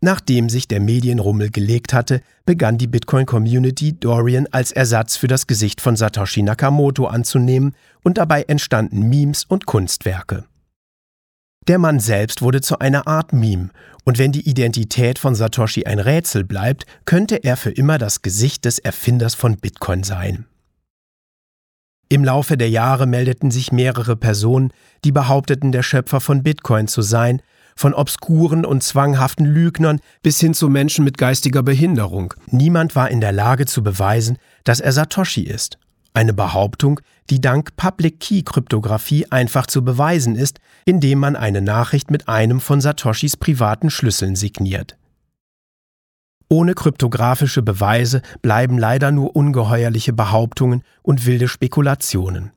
Nachdem 0.00 0.48
sich 0.48 0.68
der 0.68 0.80
Medienrummel 0.80 1.50
gelegt 1.50 1.92
hatte, 1.92 2.20
begann 2.46 2.78
die 2.78 2.86
Bitcoin-Community 2.86 3.98
Dorian 3.98 4.46
als 4.52 4.70
Ersatz 4.70 5.16
für 5.16 5.26
das 5.26 5.48
Gesicht 5.48 5.80
von 5.80 5.96
Satoshi 5.96 6.42
Nakamoto 6.42 7.06
anzunehmen 7.06 7.74
und 8.04 8.18
dabei 8.18 8.42
entstanden 8.42 9.08
Memes 9.08 9.44
und 9.44 9.66
Kunstwerke. 9.66 10.44
Der 11.66 11.78
Mann 11.78 12.00
selbst 12.00 12.42
wurde 12.42 12.60
zu 12.60 12.78
einer 12.78 13.06
Art 13.06 13.32
Meme, 13.32 13.70
und 14.04 14.18
wenn 14.18 14.32
die 14.32 14.48
Identität 14.48 15.18
von 15.18 15.34
Satoshi 15.34 15.84
ein 15.84 15.98
Rätsel 15.98 16.44
bleibt, 16.44 16.86
könnte 17.04 17.44
er 17.44 17.58
für 17.58 17.70
immer 17.70 17.98
das 17.98 18.22
Gesicht 18.22 18.64
des 18.64 18.78
Erfinders 18.78 19.34
von 19.34 19.56
Bitcoin 19.56 20.02
sein. 20.02 20.46
Im 22.08 22.24
Laufe 22.24 22.56
der 22.56 22.70
Jahre 22.70 23.06
meldeten 23.06 23.50
sich 23.50 23.70
mehrere 23.70 24.16
Personen, 24.16 24.72
die 25.04 25.12
behaupteten, 25.12 25.72
der 25.72 25.82
Schöpfer 25.82 26.20
von 26.20 26.42
Bitcoin 26.42 26.88
zu 26.88 27.02
sein, 27.02 27.42
von 27.78 27.94
obskuren 27.94 28.64
und 28.64 28.82
zwanghaften 28.82 29.46
Lügnern 29.46 30.00
bis 30.22 30.40
hin 30.40 30.52
zu 30.52 30.68
Menschen 30.68 31.04
mit 31.04 31.16
geistiger 31.16 31.62
Behinderung. 31.62 32.34
Niemand 32.46 32.96
war 32.96 33.08
in 33.08 33.20
der 33.20 33.30
Lage 33.30 33.66
zu 33.66 33.84
beweisen, 33.84 34.38
dass 34.64 34.80
er 34.80 34.90
Satoshi 34.90 35.42
ist. 35.42 35.78
Eine 36.12 36.34
Behauptung, 36.34 36.98
die 37.30 37.40
dank 37.40 37.76
Public 37.76 38.18
Key 38.18 38.42
Kryptographie 38.42 39.30
einfach 39.30 39.68
zu 39.68 39.84
beweisen 39.84 40.34
ist, 40.34 40.58
indem 40.86 41.20
man 41.20 41.36
eine 41.36 41.62
Nachricht 41.62 42.10
mit 42.10 42.28
einem 42.28 42.60
von 42.60 42.80
Satoshis 42.80 43.36
privaten 43.36 43.90
Schlüsseln 43.90 44.34
signiert. 44.34 44.96
Ohne 46.48 46.74
kryptografische 46.74 47.62
Beweise 47.62 48.22
bleiben 48.42 48.76
leider 48.76 49.12
nur 49.12 49.36
ungeheuerliche 49.36 50.12
Behauptungen 50.12 50.82
und 51.02 51.26
wilde 51.26 51.46
Spekulationen. 51.46 52.50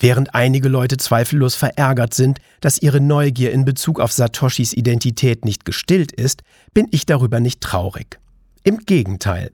Während 0.00 0.34
einige 0.34 0.70
Leute 0.70 0.96
zweifellos 0.96 1.54
verärgert 1.54 2.14
sind, 2.14 2.40
dass 2.62 2.80
ihre 2.80 3.00
Neugier 3.00 3.52
in 3.52 3.66
Bezug 3.66 4.00
auf 4.00 4.12
Satoshis 4.12 4.72
Identität 4.72 5.44
nicht 5.44 5.66
gestillt 5.66 6.10
ist, 6.10 6.42
bin 6.72 6.88
ich 6.90 7.04
darüber 7.04 7.38
nicht 7.38 7.60
traurig. 7.60 8.18
Im 8.64 8.78
Gegenteil. 8.78 9.52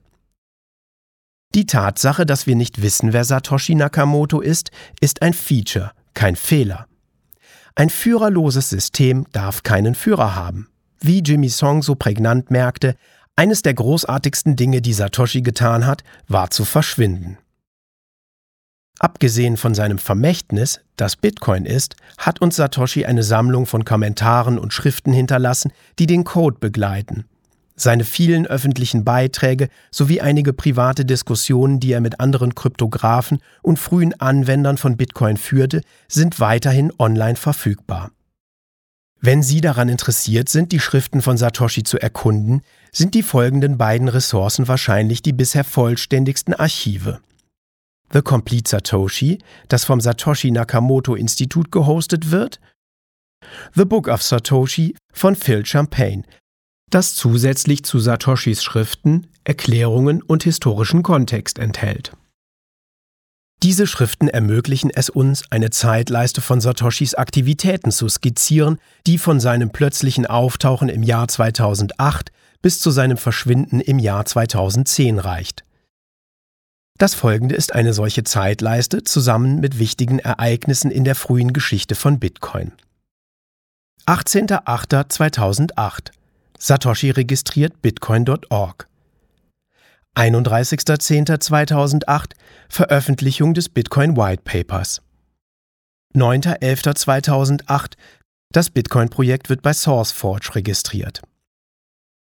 Die 1.53 1.65
Tatsache, 1.65 2.25
dass 2.25 2.47
wir 2.47 2.55
nicht 2.55 2.81
wissen, 2.81 3.11
wer 3.11 3.25
Satoshi 3.25 3.75
Nakamoto 3.75 4.39
ist, 4.39 4.71
ist 5.01 5.21
ein 5.21 5.33
Feature, 5.33 5.91
kein 6.13 6.37
Fehler. 6.37 6.87
Ein 7.75 7.89
führerloses 7.89 8.69
System 8.69 9.25
darf 9.33 9.63
keinen 9.63 9.95
Führer 9.95 10.35
haben. 10.35 10.69
Wie 10.99 11.19
Jimmy 11.19 11.49
Song 11.49 11.81
so 11.81 11.95
prägnant 11.95 12.51
merkte, 12.51 12.95
eines 13.35 13.61
der 13.61 13.73
großartigsten 13.73 14.55
Dinge, 14.55 14.81
die 14.81 14.93
Satoshi 14.93 15.41
getan 15.41 15.85
hat, 15.85 16.03
war 16.27 16.49
zu 16.49 16.65
verschwinden. 16.65 17.37
Abgesehen 18.99 19.57
von 19.57 19.75
seinem 19.75 19.99
Vermächtnis, 19.99 20.81
das 20.95 21.15
Bitcoin 21.15 21.65
ist, 21.65 21.95
hat 22.17 22.41
uns 22.41 22.55
Satoshi 22.55 23.05
eine 23.05 23.21
Sammlung 23.21 23.67
von 23.67 23.85
Kommentaren 23.85 24.57
und 24.57 24.73
Schriften 24.73 25.13
hinterlassen, 25.13 25.71
die 25.99 26.07
den 26.07 26.23
Code 26.23 26.57
begleiten. 26.59 27.25
Seine 27.75 28.05
vielen 28.05 28.47
öffentlichen 28.47 29.03
Beiträge 29.03 29.69
sowie 29.91 30.19
einige 30.19 30.51
private 30.51 31.05
Diskussionen, 31.05 31.79
die 31.79 31.91
er 31.91 32.01
mit 32.01 32.19
anderen 32.19 32.55
Kryptographen 32.55 33.39
und 33.61 33.77
frühen 33.77 34.19
Anwendern 34.19 34.77
von 34.77 34.97
Bitcoin 34.97 35.37
führte, 35.37 35.81
sind 36.07 36.39
weiterhin 36.39 36.91
online 36.97 37.35
verfügbar. 37.35 38.09
Wenn 39.21 39.43
Sie 39.43 39.61
daran 39.61 39.89
interessiert 39.89 40.49
sind, 40.49 40.71
die 40.71 40.79
Schriften 40.79 41.21
von 41.21 41.37
Satoshi 41.37 41.83
zu 41.83 41.99
erkunden, 41.99 42.61
sind 42.91 43.13
die 43.13 43.23
folgenden 43.23 43.77
beiden 43.77 44.07
Ressourcen 44.07 44.67
wahrscheinlich 44.67 45.21
die 45.21 45.33
bisher 45.33 45.63
vollständigsten 45.63 46.55
Archive. 46.55 47.19
The 48.13 48.21
Complete 48.21 48.69
Satoshi, 48.69 49.39
das 49.67 49.85
vom 49.85 49.99
Satoshi 49.99 50.51
Nakamoto 50.51 51.15
Institut 51.15 51.71
gehostet 51.71 52.31
wird, 52.31 52.59
The 53.75 53.85
Book 53.85 54.07
of 54.07 54.23
Satoshi 54.23 54.95
von 55.13 55.35
Phil 55.35 55.65
Champagne, 55.65 56.23
das 56.89 57.15
zusätzlich 57.15 57.83
zu 57.83 57.99
Satoshis 57.99 58.63
Schriften, 58.63 59.27
Erklärungen 59.43 60.21
und 60.21 60.43
historischen 60.43 61.03
Kontext 61.03 61.59
enthält. 61.59 62.13
Diese 63.63 63.87
Schriften 63.87 64.27
ermöglichen 64.27 64.91
es 64.93 65.09
uns, 65.09 65.51
eine 65.51 65.71
Zeitleiste 65.71 66.41
von 66.41 66.61
Satoshis 66.61 67.15
Aktivitäten 67.15 67.91
zu 67.91 68.07
skizzieren, 68.07 68.77
die 69.07 69.17
von 69.17 69.39
seinem 69.39 69.71
plötzlichen 69.71 70.27
Auftauchen 70.27 70.89
im 70.89 71.01
Jahr 71.01 71.27
2008 71.27 72.31
bis 72.61 72.79
zu 72.79 72.91
seinem 72.91 73.17
Verschwinden 73.17 73.79
im 73.79 73.97
Jahr 73.97 74.25
2010 74.25 75.17
reicht. 75.19 75.63
Das 76.97 77.13
folgende 77.13 77.55
ist 77.55 77.75
eine 77.75 77.93
solche 77.93 78.23
Zeitleiste 78.23 79.03
zusammen 79.03 79.59
mit 79.59 79.77
wichtigen 79.77 80.17
Ereignissen 80.19 80.89
in 80.89 81.03
der 81.03 81.15
frühen 81.15 81.51
Geschichte 81.53 81.95
von 81.95 82.19
Bitcoin. 82.19 82.71
18.08.2008 84.07 86.11
Satoshi 86.57 87.11
registriert 87.11 87.81
bitcoin.org. 87.81 88.87
31.10.2008 90.15 92.31
Veröffentlichung 92.69 93.53
des 93.53 93.69
Bitcoin 93.69 94.17
White 94.17 94.41
Papers. 94.43 95.03
9.11.2008 96.15 97.91
Das 98.51 98.71
Bitcoin-Projekt 98.71 99.49
wird 99.49 99.61
bei 99.61 99.73
SourceForge 99.73 100.55
registriert. 100.55 101.21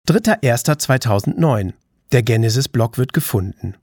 3.1.2009 0.08 1.72
Der 2.12 2.22
Genesis-Block 2.22 2.98
wird 2.98 3.12
gefunden. 3.12 3.74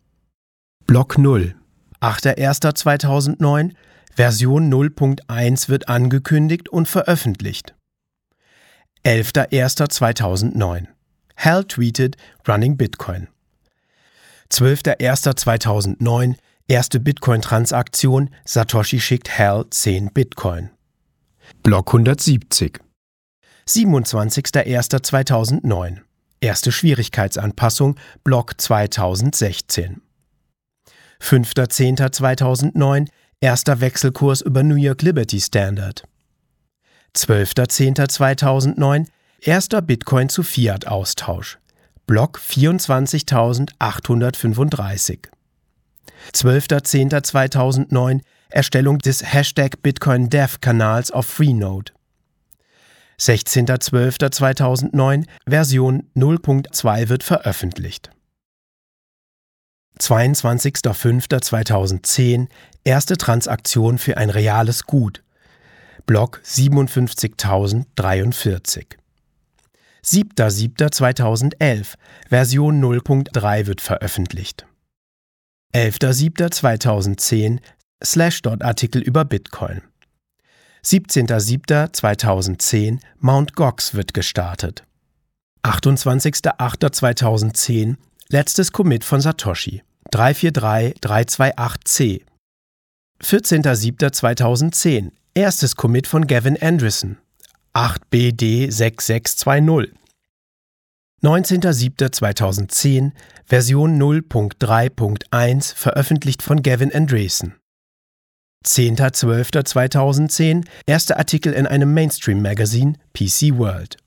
Block 0.89 1.17
0. 1.19 1.53
8.1.2009 2.01 3.73
Version 4.15 4.73
0.1 4.73 5.69
wird 5.69 5.87
angekündigt 5.87 6.69
und 6.69 6.87
veröffentlicht. 6.87 7.75
11.01.2009 9.05 10.87
Hal 11.37 11.63
tweeted 11.65 12.17
Running 12.47 12.75
Bitcoin. 12.75 13.27
12.01.2009 14.51 16.33
Erste 16.67 16.99
Bitcoin-Transaktion 16.99 18.31
Satoshi 18.45 18.99
schickt 18.99 19.37
Hal 19.37 19.69
10 19.69 20.11
Bitcoin. 20.11 20.71
Block 21.61 21.89
170 21.89 22.79
27.01.2009 23.67 25.97
Erste 26.41 26.71
Schwierigkeitsanpassung 26.71 27.95
Block 28.23 28.59
2016 28.59 30.01
5.10.2009 31.21 33.07
Erster 33.41 33.79
Wechselkurs 33.79 34.41
über 34.41 34.63
New 34.63 34.75
York 34.75 35.01
Liberty 35.01 35.39
Standard. 35.39 36.03
12.10.2009 37.15 39.07
Erster 39.41 39.81
Bitcoin 39.81 40.27
zu 40.29 40.43
Fiat-Austausch. 40.43 41.57
Block 42.05 42.39
24.835. 42.39 45.29
12.10.2009 46.33 48.19
Erstellung 48.49 48.99
des 48.99 49.33
Hashtag 49.33 49.81
Bitcoin 49.81 50.29
Dev 50.29 50.57
Kanals 50.59 51.11
auf 51.11 51.27
Freenode. 51.27 51.93
16.12.2009 53.19 55.25
Version 55.47 56.09
0.2 56.15 57.09
wird 57.09 57.23
veröffentlicht. 57.23 58.11
22.05.2010 60.01 62.47
erste 62.83 63.15
Transaktion 63.17 63.97
für 63.97 64.17
ein 64.17 64.29
reales 64.29 64.85
Gut. 64.85 65.23
Block 66.05 66.41
57.043. 66.45 68.97
7.07.2011 70.03 71.95
Version 72.29 72.83
0.3 72.83 73.67
wird 73.67 73.79
veröffentlicht. 73.81 74.65
11.07.2010 75.75 77.59
Slashdot-Artikel 78.03 79.01
über 79.01 79.23
Bitcoin. 79.25 79.83
17.07.2010 80.85 82.99
Mt. 83.19 83.55
Gox 83.55 83.93
wird 83.93 84.13
gestartet. 84.13 84.85
28.08.2010 85.63 87.97
Letztes 88.29 88.71
Commit 88.71 89.03
von 89.03 89.19
Satoshi. 89.21 89.81
343328C. 90.13 92.21
14.07.2010. 93.21 95.11
Erstes 95.33 95.75
Commit 95.75 96.07
von 96.07 96.25
Gavin 96.27 96.55
Anderson. 96.61 97.17
8BD6620. 97.73 99.89
19.07.2010, 101.21 103.11
Version 103.45 104.01
0.3.1, 104.01 105.75
veröffentlicht 105.75 106.41
von 106.41 106.61
Gavin 106.61 106.93
Andresen. 106.93 107.55
10.12.2010, 108.65 110.65
erster 110.85 111.17
Artikel 111.17 111.53
in 111.53 111.67
einem 111.67 111.93
Mainstream-Magazin, 111.93 112.97
PC 113.13 113.57
World. 113.57 113.97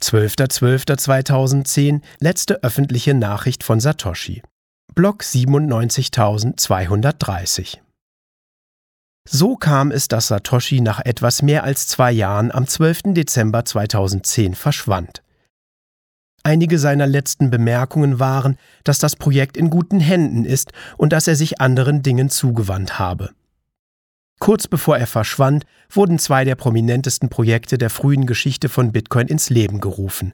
12.12.2010, 0.00 2.00
letzte 2.20 2.62
öffentliche 2.62 3.14
Nachricht 3.14 3.62
von 3.62 3.80
Satoshi. 3.80 4.42
Block 4.96 5.22
97230. 5.22 7.80
So 9.28 9.56
kam 9.56 9.90
es, 9.90 10.06
dass 10.08 10.28
Satoshi 10.28 10.80
nach 10.80 11.04
etwas 11.04 11.42
mehr 11.42 11.64
als 11.64 11.86
zwei 11.86 12.10
Jahren 12.10 12.50
am 12.50 12.66
12. 12.66 13.12
Dezember 13.12 13.66
2010 13.66 14.54
verschwand. 14.54 15.22
Einige 16.44 16.78
seiner 16.78 17.06
letzten 17.06 17.50
Bemerkungen 17.50 18.20
waren, 18.20 18.56
dass 18.84 18.98
das 18.98 19.16
Projekt 19.16 19.58
in 19.58 19.68
guten 19.68 20.00
Händen 20.00 20.46
ist 20.46 20.72
und 20.96 21.12
dass 21.12 21.28
er 21.28 21.36
sich 21.36 21.60
anderen 21.60 22.02
Dingen 22.02 22.30
zugewandt 22.30 22.98
habe. 22.98 23.32
Kurz 24.40 24.66
bevor 24.66 24.96
er 24.96 25.06
verschwand, 25.06 25.66
wurden 25.90 26.18
zwei 26.18 26.46
der 26.46 26.54
prominentesten 26.54 27.28
Projekte 27.28 27.76
der 27.76 27.90
frühen 27.90 28.24
Geschichte 28.24 28.70
von 28.70 28.92
Bitcoin 28.92 29.28
ins 29.28 29.50
Leben 29.50 29.80
gerufen. 29.80 30.32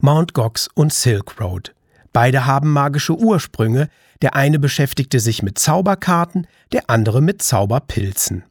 Mt. 0.00 0.32
Gox 0.32 0.70
und 0.74 0.94
Silk 0.94 1.38
Road. 1.38 1.74
Beide 2.14 2.46
haben 2.46 2.70
magische 2.70 3.18
Ursprünge, 3.18 3.90
der 4.22 4.34
eine 4.36 4.58
beschäftigte 4.58 5.20
sich 5.20 5.42
mit 5.42 5.58
Zauberkarten, 5.58 6.46
der 6.72 6.88
andere 6.88 7.20
mit 7.20 7.42
Zauberpilzen. 7.42 8.44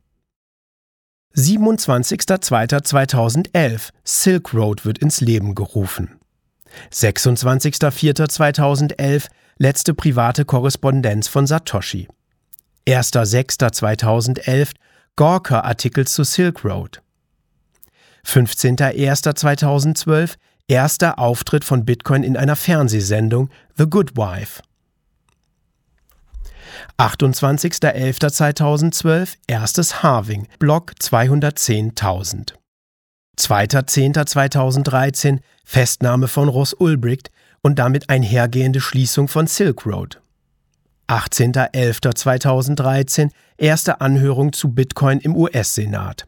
27.02.2011 1.36 3.90
Silk 4.04 4.54
Road 4.54 4.86
wird 4.86 5.00
ins 5.00 5.20
Leben 5.22 5.56
gerufen. 5.56 6.20
26.04.2011 6.92 9.30
letzte 9.58 9.94
private 9.94 10.44
Korrespondenz 10.44 11.30
von 11.30 11.48
Satoshi. 11.48 12.10
1.06.2011 12.86 14.72
Gorka-Artikel 15.16 16.06
zu 16.06 16.26
Silk 16.26 16.66
Road. 16.66 17.02
15.01.2012 18.26 20.36
erster 20.68 21.20
Auftritt 21.20 21.64
von 21.64 21.86
Bitcoin 21.86 22.24
in 22.24 22.36
einer 22.38 22.56
Fernsehsendung 22.56 23.50
The 23.78 23.86
Good 23.90 24.18
Wife. 24.18 24.64
28.11.2012 26.98 29.36
erstes 29.48 30.02
Halving, 30.04 30.48
Block 30.60 30.92
210.000. 31.00 32.54
2.10.2013 33.38 35.40
Festnahme 35.64 36.28
von 36.28 36.50
Ross 36.50 36.74
Ulbricht 36.74 37.32
und 37.62 37.80
damit 37.80 38.10
einhergehende 38.10 38.82
Schließung 38.82 39.28
von 39.28 39.48
Silk 39.48 39.86
Road. 39.86 40.20
18.11.2013 41.08 43.30
erste 43.58 44.02
Anhörung 44.02 44.54
zu 44.54 44.70
Bitcoin 44.70 45.20
im 45.20 45.36
US-Senat. 45.36 46.26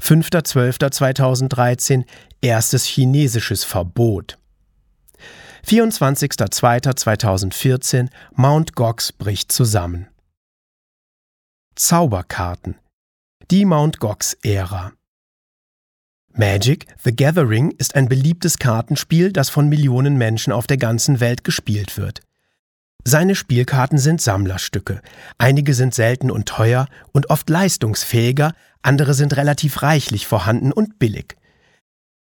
5.12.2013 0.00 2.04
erstes 2.40 2.84
chinesisches 2.84 3.64
Verbot. 3.64 4.38
24.02.2014 5.66 8.08
Mount 8.34 8.74
Gox 8.74 9.12
bricht 9.12 9.52
zusammen. 9.52 10.08
Zauberkarten. 11.74 12.76
Die 13.50 13.64
Mount 13.64 14.00
Gox-Ära. 14.00 14.92
Magic 16.32 16.86
the 17.02 17.14
Gathering 17.14 17.72
ist 17.72 17.96
ein 17.96 18.08
beliebtes 18.08 18.58
Kartenspiel, 18.58 19.32
das 19.32 19.50
von 19.50 19.68
Millionen 19.68 20.16
Menschen 20.16 20.52
auf 20.52 20.66
der 20.66 20.76
ganzen 20.76 21.20
Welt 21.20 21.44
gespielt 21.44 21.98
wird. 21.98 22.20
Seine 23.04 23.34
Spielkarten 23.34 23.98
sind 23.98 24.20
Sammlerstücke. 24.20 25.00
Einige 25.38 25.74
sind 25.74 25.94
selten 25.94 26.30
und 26.30 26.46
teuer 26.46 26.86
und 27.12 27.30
oft 27.30 27.48
leistungsfähiger, 27.48 28.52
andere 28.82 29.14
sind 29.14 29.36
relativ 29.36 29.82
reichlich 29.82 30.26
vorhanden 30.26 30.72
und 30.72 30.98
billig. 30.98 31.36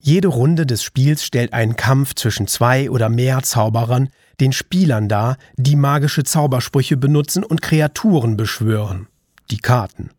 Jede 0.04 0.26
Runde 0.26 0.66
des 0.66 0.82
Spiels 0.82 1.24
stellt 1.24 1.52
einen 1.52 1.76
Kampf 1.76 2.16
zwischen 2.16 2.48
zwei 2.48 2.90
oder 2.90 3.08
mehr 3.08 3.44
Zauberern, 3.44 4.08
den 4.40 4.52
Spielern 4.52 5.08
dar, 5.08 5.36
die 5.56 5.76
magische 5.76 6.24
Zaubersprüche 6.24 6.96
benutzen 6.96 7.44
und 7.44 7.62
Kreaturen 7.62 8.36
beschwören. 8.36 9.06
Die 9.52 9.58
Karten. 9.58 10.10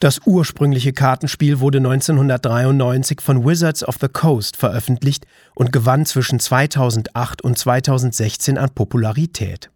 Das 0.00 0.22
ursprüngliche 0.26 0.92
Kartenspiel 0.92 1.60
wurde 1.60 1.78
1993 1.78 3.20
von 3.20 3.44
Wizards 3.44 3.86
of 3.86 3.98
the 4.00 4.08
Coast 4.08 4.56
veröffentlicht 4.56 5.28
und 5.54 5.70
gewann 5.70 6.06
zwischen 6.06 6.40
2008 6.40 7.40
und 7.40 7.56
2016 7.56 8.58
an 8.58 8.70
Popularität. 8.70 9.70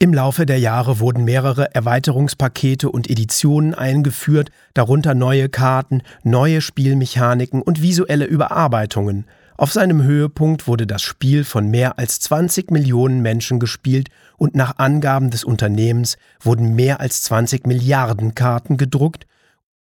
Im 0.00 0.12
Laufe 0.12 0.44
der 0.44 0.58
Jahre 0.58 0.98
wurden 0.98 1.24
mehrere 1.24 1.72
Erweiterungspakete 1.72 2.90
und 2.90 3.08
Editionen 3.08 3.74
eingeführt, 3.74 4.50
darunter 4.74 5.14
neue 5.14 5.48
Karten, 5.48 6.02
neue 6.24 6.60
Spielmechaniken 6.60 7.62
und 7.62 7.80
visuelle 7.80 8.24
Überarbeitungen. 8.24 9.24
Auf 9.56 9.72
seinem 9.72 10.02
Höhepunkt 10.02 10.66
wurde 10.66 10.88
das 10.88 11.02
Spiel 11.02 11.44
von 11.44 11.70
mehr 11.70 11.96
als 11.96 12.18
20 12.18 12.72
Millionen 12.72 13.22
Menschen 13.22 13.60
gespielt 13.60 14.08
und 14.36 14.56
nach 14.56 14.78
Angaben 14.78 15.30
des 15.30 15.44
Unternehmens 15.44 16.18
wurden 16.40 16.74
mehr 16.74 16.98
als 16.98 17.22
20 17.22 17.64
Milliarden 17.66 18.34
Karten 18.34 18.76
gedruckt. 18.76 19.26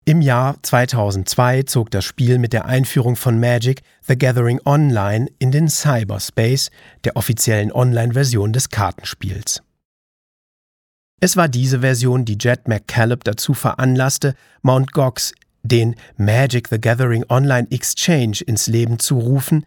Im 0.04 0.20
Jahr 0.20 0.56
2002 0.62 1.62
zog 1.62 1.90
das 1.90 2.04
Spiel 2.04 2.38
mit 2.38 2.52
der 2.52 2.66
Einführung 2.66 3.16
von 3.16 3.40
Magic 3.40 3.80
the 4.06 4.16
Gathering 4.16 4.60
Online 4.66 5.26
in 5.38 5.50
den 5.50 5.68
Cyberspace, 5.68 6.70
der 7.04 7.16
offiziellen 7.16 7.72
Online-Version 7.72 8.52
des 8.52 8.68
Kartenspiels. 8.68 9.62
Es 11.20 11.36
war 11.36 11.48
diese 11.48 11.80
Version, 11.80 12.24
die 12.24 12.36
Jet 12.38 12.68
McCallop 12.68 13.24
dazu 13.24 13.54
veranlasste, 13.54 14.34
Mt. 14.62 14.92
Gox, 14.92 15.32
den 15.62 15.96
Magic 16.16 16.68
the 16.68 16.80
Gathering 16.80 17.24
Online 17.28 17.66
Exchange, 17.70 18.40
ins 18.46 18.66
Leben 18.66 18.98
zu 18.98 19.18
rufen, 19.18 19.64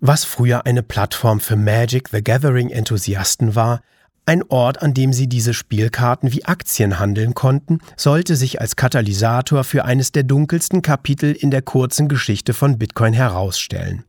was 0.00 0.24
früher 0.24 0.66
eine 0.66 0.82
Plattform 0.82 1.40
für 1.40 1.56
Magic 1.56 2.08
the 2.08 2.22
Gathering 2.22 2.70
Enthusiasten 2.70 3.54
war, 3.54 3.82
ein 4.26 4.42
Ort, 4.44 4.80
an 4.80 4.94
dem 4.94 5.12
sie 5.12 5.28
diese 5.28 5.52
Spielkarten 5.52 6.32
wie 6.32 6.46
Aktien 6.46 6.98
handeln 6.98 7.34
konnten, 7.34 7.80
sollte 7.94 8.36
sich 8.36 8.58
als 8.60 8.74
Katalysator 8.74 9.64
für 9.64 9.84
eines 9.84 10.12
der 10.12 10.22
dunkelsten 10.22 10.80
Kapitel 10.80 11.32
in 11.32 11.50
der 11.50 11.60
kurzen 11.60 12.08
Geschichte 12.08 12.54
von 12.54 12.78
Bitcoin 12.78 13.12
herausstellen. 13.12 14.04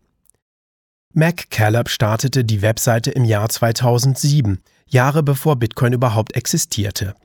McCallop 1.14 1.90
startete 1.90 2.46
die 2.46 2.62
Webseite 2.62 3.12
im 3.12 3.26
Jahr 3.26 3.50
2007, 3.50 4.60
Jahre 4.90 5.24
bevor 5.24 5.56
Bitcoin 5.56 5.94
überhaupt 5.94 6.36
existierte. 6.36 7.16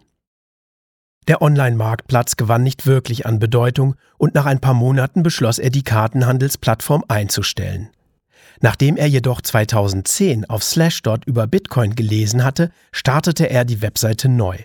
Der 1.28 1.42
Online-Marktplatz 1.42 2.36
gewann 2.36 2.62
nicht 2.62 2.86
wirklich 2.86 3.26
an 3.26 3.38
Bedeutung 3.38 3.94
und 4.18 4.34
nach 4.34 4.46
ein 4.46 4.60
paar 4.60 4.74
Monaten 4.74 5.22
beschloss 5.22 5.58
er, 5.58 5.70
die 5.70 5.84
Kartenhandelsplattform 5.84 7.04
einzustellen. 7.08 7.90
Nachdem 8.60 8.96
er 8.96 9.06
jedoch 9.06 9.40
2010 9.40 10.44
auf 10.46 10.64
Slashdot 10.64 11.24
über 11.24 11.46
Bitcoin 11.46 11.94
gelesen 11.94 12.44
hatte, 12.44 12.70
startete 12.92 13.48
er 13.48 13.64
die 13.64 13.80
Webseite 13.80 14.28
neu. 14.28 14.58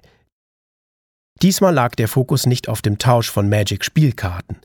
Diesmal 1.41 1.73
lag 1.73 1.95
der 1.95 2.07
Fokus 2.07 2.45
nicht 2.45 2.69
auf 2.69 2.81
dem 2.81 2.97
Tausch 2.97 3.29
von 3.29 3.49
Magic-Spielkarten. 3.49 4.57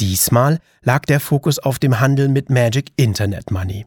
Diesmal 0.00 0.60
lag 0.82 1.02
der 1.06 1.20
Fokus 1.20 1.58
auf 1.58 1.78
dem 1.78 2.00
Handel 2.00 2.28
mit 2.28 2.50
Magic 2.50 2.92
Internet 2.96 3.50
Money. 3.50 3.86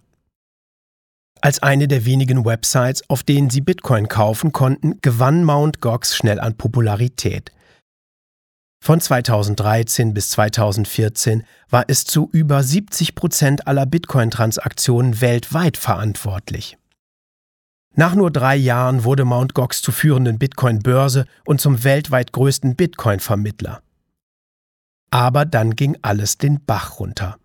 Als 1.42 1.62
eine 1.62 1.88
der 1.88 2.06
wenigen 2.06 2.46
Websites, 2.46 3.04
auf 3.10 3.24
denen 3.24 3.50
sie 3.50 3.62
Bitcoin 3.62 4.08
kaufen 4.08 4.52
konnten, 4.52 5.00
gewann 5.02 5.44
Mt. 5.44 5.82
Gox 5.82 6.16
schnell 6.16 6.40
an 6.40 6.56
Popularität. 6.56 7.52
Von 8.84 9.02
2013 9.02 10.14
bis 10.14 10.30
2014 10.30 11.44
war 11.70 11.86
es 11.88 12.06
zu 12.06 12.30
über 12.32 12.64
70 12.64 13.16
Prozent 13.16 13.68
aller 13.68 13.86
Bitcoin-Transaktionen 13.86 15.20
weltweit 15.20 15.78
verantwortlich. 15.78 16.78
Nach 17.96 18.14
nur 18.14 18.32
drei 18.32 18.56
Jahren 18.56 19.04
wurde 19.04 19.26
Mt. 19.26 19.54
Gox 19.54 19.82
zur 19.82 19.94
führenden 19.94 20.38
Bitcoin-Börse 20.38 21.26
und 21.46 21.60
zum 21.60 21.84
weltweit 21.84 22.32
größten 22.32 22.76
Bitcoin-Vermittler. 22.76 23.82
Aber 25.10 25.46
dann 25.46 25.76
ging 25.76 25.98
alles 26.02 26.38
den 26.38 26.64
Bach 26.64 27.00
runter. 27.00 27.38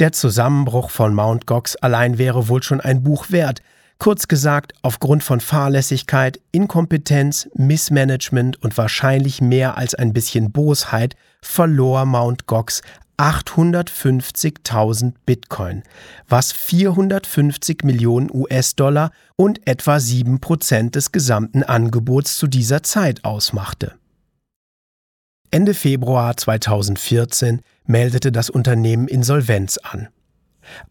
Der 0.00 0.10
Zusammenbruch 0.10 0.90
von 0.90 1.14
Mt. 1.14 1.46
Gox 1.46 1.76
allein 1.76 2.18
wäre 2.18 2.48
wohl 2.48 2.64
schon 2.64 2.80
ein 2.80 3.04
Buch 3.04 3.26
wert. 3.30 3.60
Kurz 3.98 4.26
gesagt, 4.26 4.72
aufgrund 4.82 5.22
von 5.22 5.38
Fahrlässigkeit, 5.38 6.40
Inkompetenz, 6.50 7.48
Missmanagement 7.54 8.60
und 8.60 8.76
wahrscheinlich 8.76 9.40
mehr 9.40 9.78
als 9.78 9.94
ein 9.94 10.12
bisschen 10.12 10.50
Bosheit 10.50 11.14
verlor 11.42 12.04
Mt. 12.06 12.46
Gox 12.46 12.82
850.000 13.18 15.12
Bitcoin, 15.24 15.84
was 16.28 16.50
450 16.50 17.84
Millionen 17.84 18.28
US-Dollar 18.32 19.12
und 19.36 19.64
etwa 19.64 20.00
7 20.00 20.40
Prozent 20.40 20.96
des 20.96 21.12
gesamten 21.12 21.62
Angebots 21.62 22.36
zu 22.36 22.48
dieser 22.48 22.82
Zeit 22.82 23.24
ausmachte. 23.24 23.94
Ende 25.54 25.72
Februar 25.72 26.36
2014 26.36 27.60
meldete 27.86 28.32
das 28.32 28.50
Unternehmen 28.50 29.06
Insolvenz 29.06 29.78
an. 29.78 30.08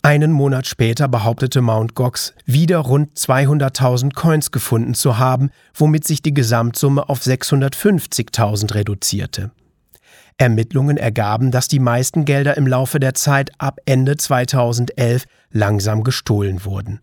Einen 0.02 0.32
Monat 0.32 0.68
später 0.68 1.10
behauptete 1.10 1.60
Mt. 1.62 1.96
Gox, 1.96 2.34
wieder 2.46 2.78
rund 2.78 3.18
200.000 3.18 4.14
Coins 4.14 4.52
gefunden 4.52 4.94
zu 4.94 5.18
haben, 5.18 5.50
womit 5.74 6.08
sich 6.08 6.22
die 6.22 6.34
Gesamtsumme 6.34 7.10
auf 7.10 7.20
650.000 7.20 8.74
reduzierte. 8.74 9.52
Ermittlungen 10.38 10.96
ergaben, 10.96 11.52
dass 11.52 11.68
die 11.68 11.80
meisten 11.80 12.24
Gelder 12.24 12.56
im 12.56 12.66
Laufe 12.66 13.02
der 13.02 13.16
Zeit 13.16 13.52
ab 13.58 13.82
Ende 13.84 14.16
2011 14.16 15.26
langsam 15.52 16.06
gestohlen 16.06 16.64
wurden. 16.64 17.02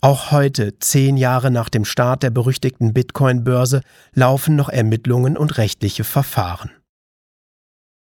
Auch 0.00 0.30
heute, 0.30 0.78
zehn 0.78 1.16
Jahre 1.16 1.50
nach 1.50 1.68
dem 1.68 1.84
Start 1.84 2.22
der 2.22 2.30
berüchtigten 2.30 2.92
Bitcoin-Börse, 2.92 3.80
laufen 4.12 4.54
noch 4.56 4.68
Ermittlungen 4.68 5.36
und 5.36 5.58
rechtliche 5.58 6.04
Verfahren. 6.04 6.70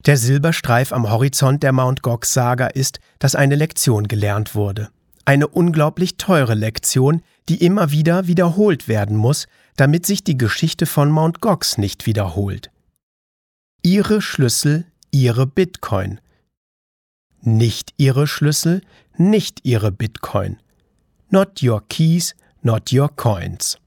Der 0.05 0.17
Silberstreif 0.17 0.93
am 0.93 1.09
Horizont 1.09 1.63
der 1.63 1.73
Mt. 1.73 2.01
Gox-Saga 2.01 2.67
ist, 2.67 2.99
dass 3.19 3.35
eine 3.35 3.55
Lektion 3.55 4.07
gelernt 4.07 4.55
wurde. 4.55 4.89
Eine 5.25 5.47
unglaublich 5.47 6.17
teure 6.17 6.55
Lektion, 6.55 7.21
die 7.49 7.63
immer 7.63 7.91
wieder 7.91 8.25
wiederholt 8.25 8.87
werden 8.87 9.15
muss, 9.15 9.47
damit 9.75 10.05
sich 10.05 10.23
die 10.23 10.37
Geschichte 10.37 10.85
von 10.85 11.11
Mt. 11.11 11.41
Gox 11.41 11.77
nicht 11.77 12.05
wiederholt. 12.05 12.71
Ihre 13.83 14.21
Schlüssel, 14.21 14.85
Ihre 15.11 15.45
Bitcoin. 15.45 16.19
Nicht 17.41 17.93
Ihre 17.97 18.27
Schlüssel, 18.27 18.81
nicht 19.17 19.59
Ihre 19.63 19.91
Bitcoin. 19.91 20.57
Not 21.33 21.63
your 21.63 21.81
keys, 21.87 22.35
not 22.61 22.91
your 22.91 23.07
coins. 23.07 23.77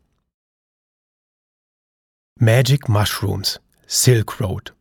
Magic 2.40 2.88
Mushrooms, 2.88 3.61
Silk 3.87 4.40
Road. 4.40 4.72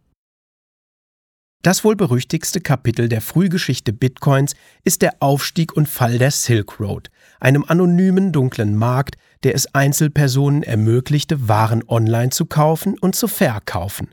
Das 1.62 1.84
wohl 1.84 1.98
berüchtigste 1.98 2.62
Kapitel 2.62 3.10
der 3.10 3.20
Frühgeschichte 3.20 3.92
Bitcoins 3.92 4.56
ist 4.86 5.02
der 5.02 5.18
Aufstieg 5.20 5.76
und 5.76 5.90
Fall 5.90 6.18
der 6.18 6.32
Silk 6.32 6.80
Road, 6.80 7.10
einem 7.42 7.66
anonymen 7.68 8.32
dunklen 8.32 8.78
Markt, 8.78 9.18
der 9.44 9.56
es 9.56 9.76
Einzelpersonen 9.76 10.64
ermöglichte, 10.64 11.50
Waren 11.50 11.84
online 11.90 12.30
zu 12.30 12.46
kaufen 12.46 12.98
und 12.98 13.14
zu 13.14 13.28
verkaufen, 13.28 14.08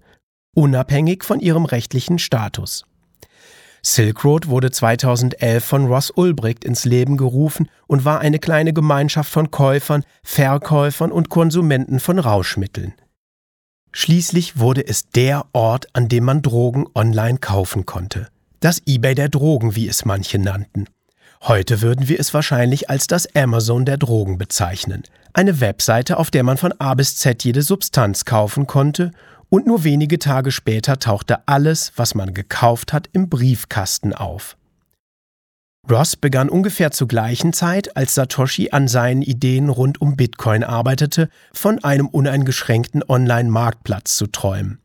unabhängig 0.57 1.23
von 1.23 1.39
ihrem 1.39 1.67
rechtlichen 1.67 2.19
Status. 2.19 2.85
Silk 3.83 4.25
Road 4.25 4.49
wurde 4.49 4.71
2011 4.71 5.65
von 5.65 5.87
Ross 5.87 6.11
Ulbricht 6.11 6.65
ins 6.65 6.85
Leben 6.85 7.17
gerufen 7.17 7.69
und 7.87 8.05
war 8.05 8.21
eine 8.21 8.39
kleine 8.39 8.73
Gemeinschaft 8.73 9.31
von 9.31 9.51
Käufern, 9.51 10.05
Verkäufern 10.23 11.13
und 11.13 11.31
Konsumenten 11.31 12.01
von 12.01 12.19
Rauschmitteln. 12.19 12.95
Schließlich 13.93 14.59
wurde 14.59 14.87
es 14.87 15.09
der 15.09 15.47
Ort, 15.53 15.89
an 15.95 16.09
dem 16.09 16.25
man 16.25 16.43
Drogen 16.43 16.87
online 16.95 17.39
kaufen 17.39 17.87
konnte. 17.87 18.29
Das 18.61 18.83
eBay 18.87 19.15
der 19.15 19.29
Drogen, 19.29 19.75
wie 19.75 19.89
es 19.89 20.05
manche 20.05 20.39
nannten. 20.39 20.87
Heute 21.43 21.81
würden 21.81 22.07
wir 22.07 22.21
es 22.21 22.35
wahrscheinlich 22.35 22.91
als 22.91 23.07
das 23.07 23.35
Amazon 23.35 23.87
der 23.87 23.97
Drogen 23.97 24.37
bezeichnen. 24.37 25.03
Eine 25.33 25.61
Webseite, 25.61 26.19
auf 26.19 26.31
der 26.31 26.43
man 26.43 26.59
von 26.59 26.73
A 26.79 26.95
bis 26.95 27.17
Z 27.17 27.43
jede 27.45 27.63
Substanz 27.63 28.27
kaufen 28.27 28.67
konnte 28.67 29.13
und 29.51 29.67
nur 29.67 29.85
wenige 29.85 30.19
Tage 30.19 30.51
später 30.51 30.99
tauchte 30.99 31.47
alles, 31.47 31.93
was 31.97 32.15
man 32.15 32.33
gekauft 32.33 32.95
hat, 32.95 33.11
im 33.13 33.29
Briefkasten 33.29 34.15
auf. 34.15 34.57
Ross 35.89 36.17
begann 36.17 36.49
ungefähr 36.49 36.91
zur 36.93 37.09
gleichen 37.09 37.53
Zeit, 37.53 37.97
als 37.97 38.15
Satoshi 38.15 38.71
an 38.71 38.87
seinen 38.87 39.23
Ideen 39.23 39.69
rund 39.69 40.01
um 40.01 40.17
Bitcoin 40.17 40.63
arbeitete, 40.63 41.29
von 41.53 41.83
einem 41.83 42.07
uneingeschränkten 42.07 43.03
Online-Marktplatz 43.07 44.17
zu 44.17 44.27
träumen. 44.27 44.79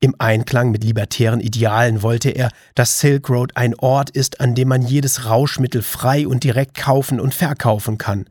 Im 0.00 0.14
Einklang 0.18 0.70
mit 0.70 0.84
libertären 0.84 1.40
Idealen 1.40 2.02
wollte 2.02 2.30
er, 2.30 2.50
dass 2.74 3.00
Silk 3.00 3.30
Road 3.30 3.56
ein 3.56 3.74
Ort 3.76 4.10
ist, 4.10 4.40
an 4.40 4.54
dem 4.54 4.68
man 4.68 4.82
jedes 4.82 5.24
Rauschmittel 5.24 5.82
frei 5.82 6.28
und 6.28 6.44
direkt 6.44 6.76
kaufen 6.76 7.20
und 7.20 7.32
verkaufen 7.32 7.96
kann. 7.96 8.26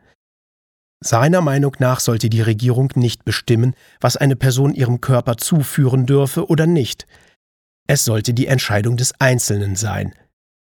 Seiner 1.04 1.42
Meinung 1.42 1.76
nach 1.80 2.00
sollte 2.00 2.30
die 2.30 2.42
Regierung 2.42 2.92
nicht 2.96 3.26
bestimmen, 3.26 3.76
was 4.00 4.16
eine 4.16 4.36
Person 4.36 4.74
ihrem 4.74 5.02
Körper 5.02 5.38
zuführen 5.38 6.06
dürfe 6.06 6.48
oder 6.48 6.66
nicht. 6.66 7.06
Es 7.88 8.06
sollte 8.06 8.34
die 8.34 8.48
Entscheidung 8.48 8.96
des 8.96 9.14
Einzelnen 9.20 9.76
sein, 9.76 10.14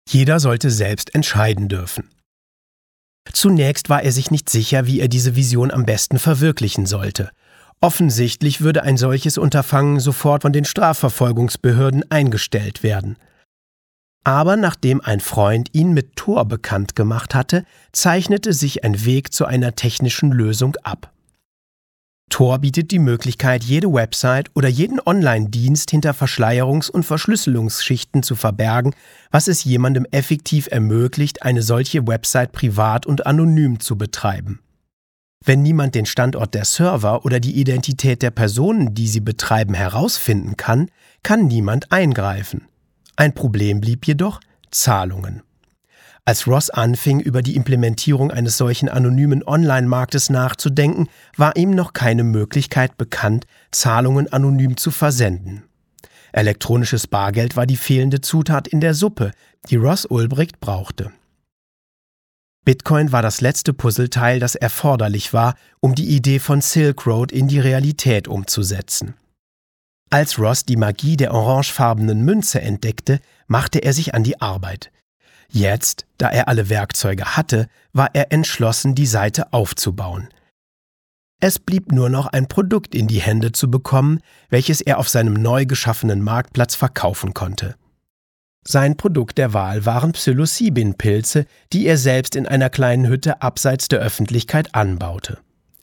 jeder 0.07 0.39
sollte 0.39 0.71
selbst 0.71 1.13
entscheiden 1.13 1.67
dürfen. 1.67 2.09
Zunächst 3.31 3.89
war 3.89 4.01
er 4.01 4.11
sich 4.11 4.31
nicht 4.31 4.49
sicher, 4.49 4.87
wie 4.87 5.01
er 5.01 5.07
diese 5.07 5.35
Vision 5.35 5.71
am 5.71 5.85
besten 5.85 6.17
verwirklichen 6.17 6.85
sollte. 6.85 7.29
Offensichtlich 7.81 8.61
würde 8.61 8.83
ein 8.83 8.97
solches 8.97 9.37
Unterfangen 9.37 9.99
sofort 9.99 10.41
von 10.41 10.53
den 10.53 10.65
Strafverfolgungsbehörden 10.65 12.09
eingestellt 12.09 12.81
werden. 12.81 13.17
Aber 14.23 14.57
nachdem 14.57 15.01
ein 15.01 15.19
Freund 15.19 15.69
ihn 15.73 15.93
mit 15.93 16.15
Tor 16.15 16.45
bekannt 16.45 16.95
gemacht 16.95 17.33
hatte, 17.33 17.65
zeichnete 17.91 18.53
sich 18.53 18.83
ein 18.83 19.05
Weg 19.05 19.33
zu 19.33 19.45
einer 19.45 19.75
technischen 19.75 20.31
Lösung 20.31 20.75
ab. 20.83 21.13
Tor 22.29 22.59
bietet 22.59 22.91
die 22.91 22.99
Möglichkeit, 22.99 23.63
jede 23.63 23.91
Website 23.91 24.51
oder 24.53 24.67
jeden 24.67 24.99
Online-Dienst 25.03 25.89
hinter 25.89 26.11
Verschleierungs- 26.11 26.91
und 26.91 27.03
Verschlüsselungsschichten 27.03 28.21
zu 28.21 28.35
verbergen, 28.35 28.93
was 29.31 29.47
es 29.47 29.63
jemandem 29.63 30.05
effektiv 30.11 30.67
ermöglicht, 30.71 31.41
eine 31.41 31.63
solche 31.63 32.07
Website 32.07 32.51
privat 32.51 33.07
und 33.07 33.25
anonym 33.25 33.79
zu 33.79 33.97
betreiben. 33.97 34.59
Wenn 35.43 35.63
niemand 35.63 35.95
den 35.95 36.05
Standort 36.05 36.53
der 36.53 36.65
Server 36.65 37.25
oder 37.25 37.39
die 37.39 37.59
Identität 37.59 38.21
der 38.21 38.31
Personen, 38.31 38.93
die 38.93 39.07
sie 39.07 39.21
betreiben, 39.21 39.73
herausfinden 39.73 40.57
kann, 40.57 40.91
kann 41.23 41.47
niemand 41.47 41.91
eingreifen. 41.91 42.67
Ein 43.19 43.33
Problem 43.33 43.81
blieb 43.81 44.07
jedoch 44.07 44.39
Zahlungen. 44.71 45.43
Als 46.23 46.47
Ross 46.47 46.69
anfing, 46.69 47.19
über 47.19 47.41
die 47.41 47.57
Implementierung 47.57 48.31
eines 48.31 48.55
solchen 48.55 48.87
anonymen 48.87 49.43
Online-Marktes 49.45 50.29
nachzudenken, 50.29 51.09
war 51.35 51.57
ihm 51.57 51.71
noch 51.71 51.91
keine 51.91 52.23
Möglichkeit 52.23 52.97
bekannt, 52.97 53.45
Zahlungen 53.71 54.31
anonym 54.31 54.77
zu 54.77 54.89
versenden. 54.89 55.63
Elektronisches 56.31 57.07
Bargeld 57.07 57.57
war 57.57 57.65
die 57.65 57.75
fehlende 57.75 58.21
Zutat 58.21 58.69
in 58.69 58.79
der 58.79 58.93
Suppe, 58.93 59.31
die 59.69 59.75
Ross 59.75 60.05
Ulbricht 60.05 60.61
brauchte. 60.61 61.11
Bitcoin 62.63 63.11
war 63.11 63.21
das 63.21 63.41
letzte 63.41 63.73
Puzzleteil, 63.73 64.39
das 64.39 64.55
erforderlich 64.55 65.33
war, 65.33 65.55
um 65.81 65.93
die 65.93 66.15
Idee 66.15 66.39
von 66.39 66.61
Silk 66.61 67.05
Road 67.05 67.33
in 67.33 67.49
die 67.49 67.59
Realität 67.59 68.29
umzusetzen. 68.29 69.15
Als 70.09 70.39
Ross 70.39 70.65
die 70.65 70.75
Magie 70.75 71.17
der 71.17 71.33
orangefarbenen 71.33 72.25
Münze 72.25 72.61
entdeckte, 72.61 73.19
machte 73.47 73.79
er 73.79 73.93
sich 73.93 74.15
an 74.15 74.23
die 74.23 74.41
Arbeit. 74.41 74.91
Jetzt, 75.49 76.05
da 76.17 76.29
er 76.29 76.47
alle 76.47 76.69
Werkzeuge 76.69 77.37
hatte, 77.37 77.67
war 77.93 78.09
er 78.13 78.31
entschlossen, 78.31 78.95
die 78.95 79.05
Seite 79.05 79.53
aufzubauen. 79.53 80.29
Es 81.41 81.59
blieb 81.59 81.91
nur 81.91 82.09
noch 82.09 82.27
ein 82.27 82.47
Produkt 82.47 82.93
in 82.93 83.07
die 83.07 83.21
Hände 83.21 83.51
zu 83.51 83.71
bekommen, 83.71 84.19
welches 84.49 84.81
er 84.81 84.97
auf 84.97 85.09
seinem 85.09 85.33
neu 85.33 85.65
geschaffenen 85.65 86.21
Marktplatz 86.21 86.75
verkaufen 86.75 87.33
konnte. 87.33 87.75
Sein 88.67 88.97
Produkt 88.97 89.37
der 89.37 89.53
Wahl 89.53 89.85
waren 89.85 90.11
Psilocybin-Pilze, 90.11 91.45
die 91.71 91.85
er 91.85 91.97
selbst 91.97 92.35
in 92.35 92.45
einer 92.45 92.69
kleinen 92.69 93.07
Hütte 93.07 93.41
abseits 93.41 93.87
der 93.87 93.99
Öffentlichkeit 93.99 94.75
anbaute. 94.75 95.39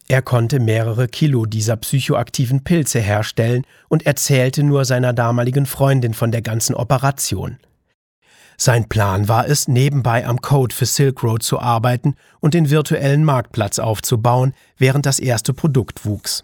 Er 0.09 0.23
konnte 0.23 0.61
mehrere 0.61 1.09
Kilo 1.09 1.47
dieser 1.47 1.77
psychoaktiven 1.77 2.63
Pilze 2.63 3.01
herstellen 3.01 3.65
und 3.89 4.07
erzählte 4.07 4.63
nur 4.63 4.85
seiner 4.85 5.13
damaligen 5.13 5.67
Freundin 5.67 6.15
von 6.15 6.31
der 6.31 6.43
ganzen 6.43 6.75
Operation. 6.75 7.59
Sein 8.57 8.89
Plan 8.89 9.29
war 9.29 9.47
es, 9.49 9.69
nebenbei 9.69 10.27
am 10.27 10.41
Code 10.41 10.75
für 10.75 10.87
Silk 10.87 11.23
Road 11.23 11.43
zu 11.43 11.59
arbeiten 11.59 12.15
und 12.41 12.55
den 12.55 12.71
virtuellen 12.71 13.25
Marktplatz 13.25 13.79
aufzubauen, 13.79 14.55
während 14.79 15.05
das 15.05 15.19
erste 15.19 15.53
Produkt 15.53 16.07
wuchs. 16.07 16.43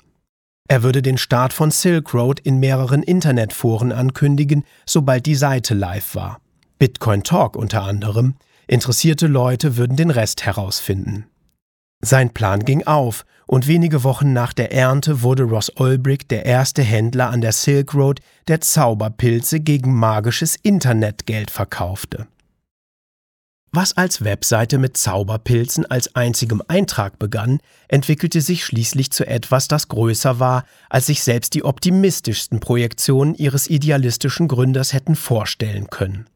Er 0.69 0.83
würde 0.83 1.01
den 1.01 1.19
Start 1.19 1.53
von 1.53 1.71
Silk 1.71 2.13
Road 2.13 2.41
in 2.41 2.59
mehreren 2.59 3.03
Internetforen 3.03 3.93
ankündigen, 3.93 4.65
sobald 4.87 5.27
die 5.27 5.35
Seite 5.35 5.75
live 5.75 6.15
war. 6.15 6.41
Bitcoin 6.79 7.23
Talk 7.23 7.57
unter 7.57 7.83
anderem. 7.83 8.35
Interessierte 8.67 9.27
Leute 9.27 9.77
würden 9.77 9.97
den 9.97 10.11
Rest 10.11 10.45
herausfinden. 10.45 11.27
Sein 12.05 12.31
Plan 12.31 12.65
ging 12.65 12.85
auf 12.85 13.25
und 13.47 13.69
wenige 13.69 14.03
Wochen 14.03 14.33
nach 14.33 14.53
der 14.53 14.73
Ernte 14.73 15.23
wurde 15.23 15.45
Ross 15.45 15.71
Ulbricht 15.77 16.31
der 16.31 16.45
erste 16.45 16.83
Händler 16.83 17.31
an 17.31 17.41
der 17.41 17.53
Silk 17.53 17.95
Road, 17.95 18.21
der 18.49 18.61
Zauberpilze 18.61 19.61
gegen 19.61 19.95
magisches 19.95 20.57
Internetgeld 20.57 21.51
verkaufte. 21.51 22.27
Was 23.75 23.97
als 23.97 24.23
Webseite 24.23 24.77
mit 24.77 24.99
Zauberpilzen 24.99 25.87
als 25.87 26.15
einzigem 26.15 26.61
Eintrag 26.69 27.19
begann, 27.19 27.59
entwickelte 27.89 28.43
sich 28.43 28.67
schließlich 28.67 29.13
zu 29.13 29.27
etwas, 29.27 29.67
das 29.67 29.89
größer 29.89 30.39
war, 30.39 30.65
als 30.91 31.07
sich 31.07 31.23
selbst 31.23 31.55
die 31.55 31.65
optimistischsten 31.65 32.61
Projektionen 32.61 33.35
ihres 33.35 33.71
idealistischen 33.71 34.47
Gründers 34.47 34.93
hätten 34.93 35.15
vorstellen 35.15 35.89
können. 35.89 36.27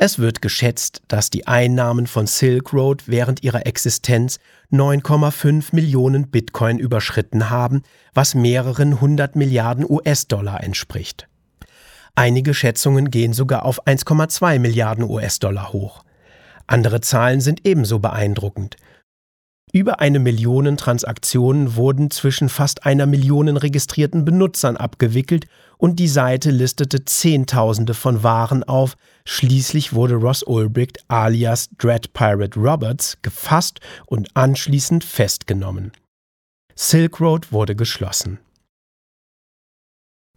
Es 0.00 0.20
wird 0.20 0.42
geschätzt, 0.42 1.02
dass 1.08 1.28
die 1.28 1.48
Einnahmen 1.48 2.06
von 2.06 2.28
Silk 2.28 2.72
Road 2.72 3.08
während 3.08 3.42
ihrer 3.42 3.66
Existenz 3.66 4.38
9,5 4.70 5.74
Millionen 5.74 6.30
Bitcoin 6.30 6.78
überschritten 6.78 7.50
haben, 7.50 7.82
was 8.14 8.36
mehreren 8.36 9.00
hundert 9.00 9.34
Milliarden 9.34 9.84
US-Dollar 9.84 10.62
entspricht. 10.62 11.26
Einige 12.14 12.54
Schätzungen 12.54 13.10
gehen 13.10 13.32
sogar 13.32 13.64
auf 13.64 13.88
1,2 13.88 14.60
Milliarden 14.60 15.02
US-Dollar 15.02 15.72
hoch. 15.72 16.04
Andere 16.68 17.00
Zahlen 17.00 17.40
sind 17.40 17.66
ebenso 17.66 17.98
beeindruckend. 17.98 18.76
Über 19.72 19.98
eine 19.98 20.20
Million 20.20 20.76
Transaktionen 20.76 21.74
wurden 21.74 22.12
zwischen 22.12 22.48
fast 22.48 22.86
einer 22.86 23.06
Million 23.06 23.48
registrierten 23.48 24.24
Benutzern 24.24 24.76
abgewickelt 24.76 25.46
und 25.78 25.98
die 25.98 26.08
Seite 26.08 26.50
listete 26.50 27.04
Zehntausende 27.04 27.94
von 27.94 28.22
Waren 28.22 28.64
auf. 28.64 28.96
Schließlich 29.24 29.94
wurde 29.94 30.16
Ross 30.16 30.42
Ulbricht 30.42 30.98
alias 31.08 31.70
Dread 31.78 32.12
Pirate 32.12 32.58
Roberts 32.58 33.16
gefasst 33.22 33.80
und 34.06 34.36
anschließend 34.36 35.04
festgenommen. 35.04 35.92
Silk 36.74 37.20
Road 37.20 37.52
wurde 37.52 37.74
geschlossen. 37.74 38.38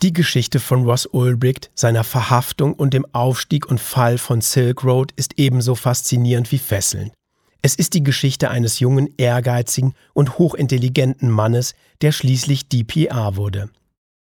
Die 0.01 0.13
Geschichte 0.13 0.60
von 0.60 0.86
Ross 0.86 1.06
Ulbricht, 1.06 1.69
seiner 1.75 2.04
Verhaftung 2.04 2.73
und 2.73 2.93
dem 2.93 3.06
Aufstieg 3.13 3.67
und 3.67 3.80
Fall 3.80 4.17
von 4.17 4.41
Silk 4.41 4.84
Road 4.84 5.12
ist 5.15 5.38
ebenso 5.38 5.75
faszinierend 5.75 6.51
wie 6.51 6.58
fesselnd. 6.58 7.13
Es 7.62 7.75
ist 7.75 7.93
die 7.93 8.04
Geschichte 8.04 8.49
eines 8.49 8.80
jungen, 8.80 9.13
ehrgeizigen 9.17 9.93
und 10.13 10.39
hochintelligenten 10.39 11.30
Mannes, 11.30 11.75
der 12.01 12.12
schließlich 12.12 12.67
DPA 12.69 13.36
wurde. 13.36 13.69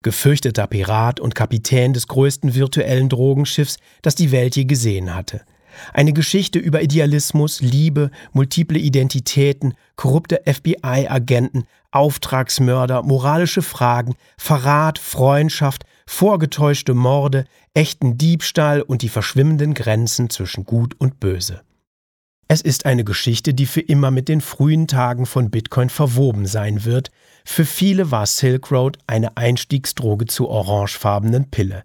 Gefürchteter 0.02 0.68
Pirat 0.68 1.20
und 1.20 1.36
Kapitän 1.36 1.94
des 1.94 2.08
größten 2.08 2.56
virtuellen 2.56 3.10
Drogenschiffs, 3.10 3.78
das 4.02 4.16
die 4.16 4.32
Welt 4.32 4.56
je 4.56 4.66
gesehen 4.66 5.14
hatte. 5.14 5.42
Eine 5.94 6.14
Geschichte 6.14 6.60
über 6.60 6.82
Idealismus, 6.82 7.62
Liebe, 7.62 8.12
multiple 8.32 8.80
Identitäten, 8.80 9.74
korrupte 9.96 10.42
FBI-Agenten, 10.46 11.66
Auftragsmörder, 11.92 13.04
moralische 13.04 13.62
Fragen, 13.62 14.16
Verrat, 14.38 15.00
Freundschaft, 15.00 15.84
vorgetäuschte 16.06 16.94
Morde, 16.94 17.46
echten 17.74 18.18
Diebstahl 18.18 18.82
und 18.82 19.02
die 19.02 19.10
verschwimmenden 19.10 19.74
Grenzen 19.74 20.30
zwischen 20.30 20.66
Gut 20.66 20.96
und 21.00 21.20
Böse. 21.20 21.62
Es 22.52 22.62
ist 22.62 22.88
eine 22.88 23.04
Geschichte, 23.04 23.54
die 23.54 23.68
für 23.68 23.82
immer 23.82 24.10
mit 24.10 24.28
den 24.28 24.42
frühen 24.42 24.88
Tagen 24.88 25.28
von 25.28 25.52
Bitcoin 25.52 25.90
verwoben 25.90 26.48
sein 26.48 26.84
wird. 26.84 27.12
Für 27.46 27.64
viele 27.64 28.10
war 28.10 28.26
Silk 28.26 28.72
Road 28.72 28.98
eine 29.06 29.38
Einstiegsdroge 29.38 30.26
zur 30.26 30.50
orangefarbenen 30.50 31.50
Pille 31.52 31.84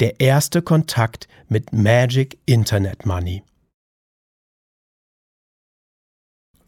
der 0.00 0.18
erste 0.18 0.62
Kontakt 0.62 1.28
mit 1.48 1.72
Magic 1.72 2.38
Internet 2.46 3.06
Money. 3.06 3.42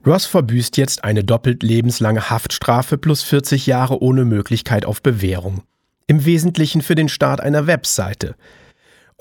Ross 0.04 0.26
verbüßt 0.26 0.76
jetzt 0.76 1.04
eine 1.04 1.24
doppelt 1.24 1.62
lebenslange 1.62 2.28
Haftstrafe 2.28 2.98
plus 2.98 3.22
40 3.22 3.66
Jahre 3.66 4.02
ohne 4.02 4.24
Möglichkeit 4.24 4.84
auf 4.84 5.02
Bewährung. 5.02 5.62
Im 6.06 6.24
Wesentlichen 6.24 6.82
für 6.82 6.96
den 6.96 7.08
Start 7.08 7.40
einer 7.40 7.66
Webseite. 7.66 8.34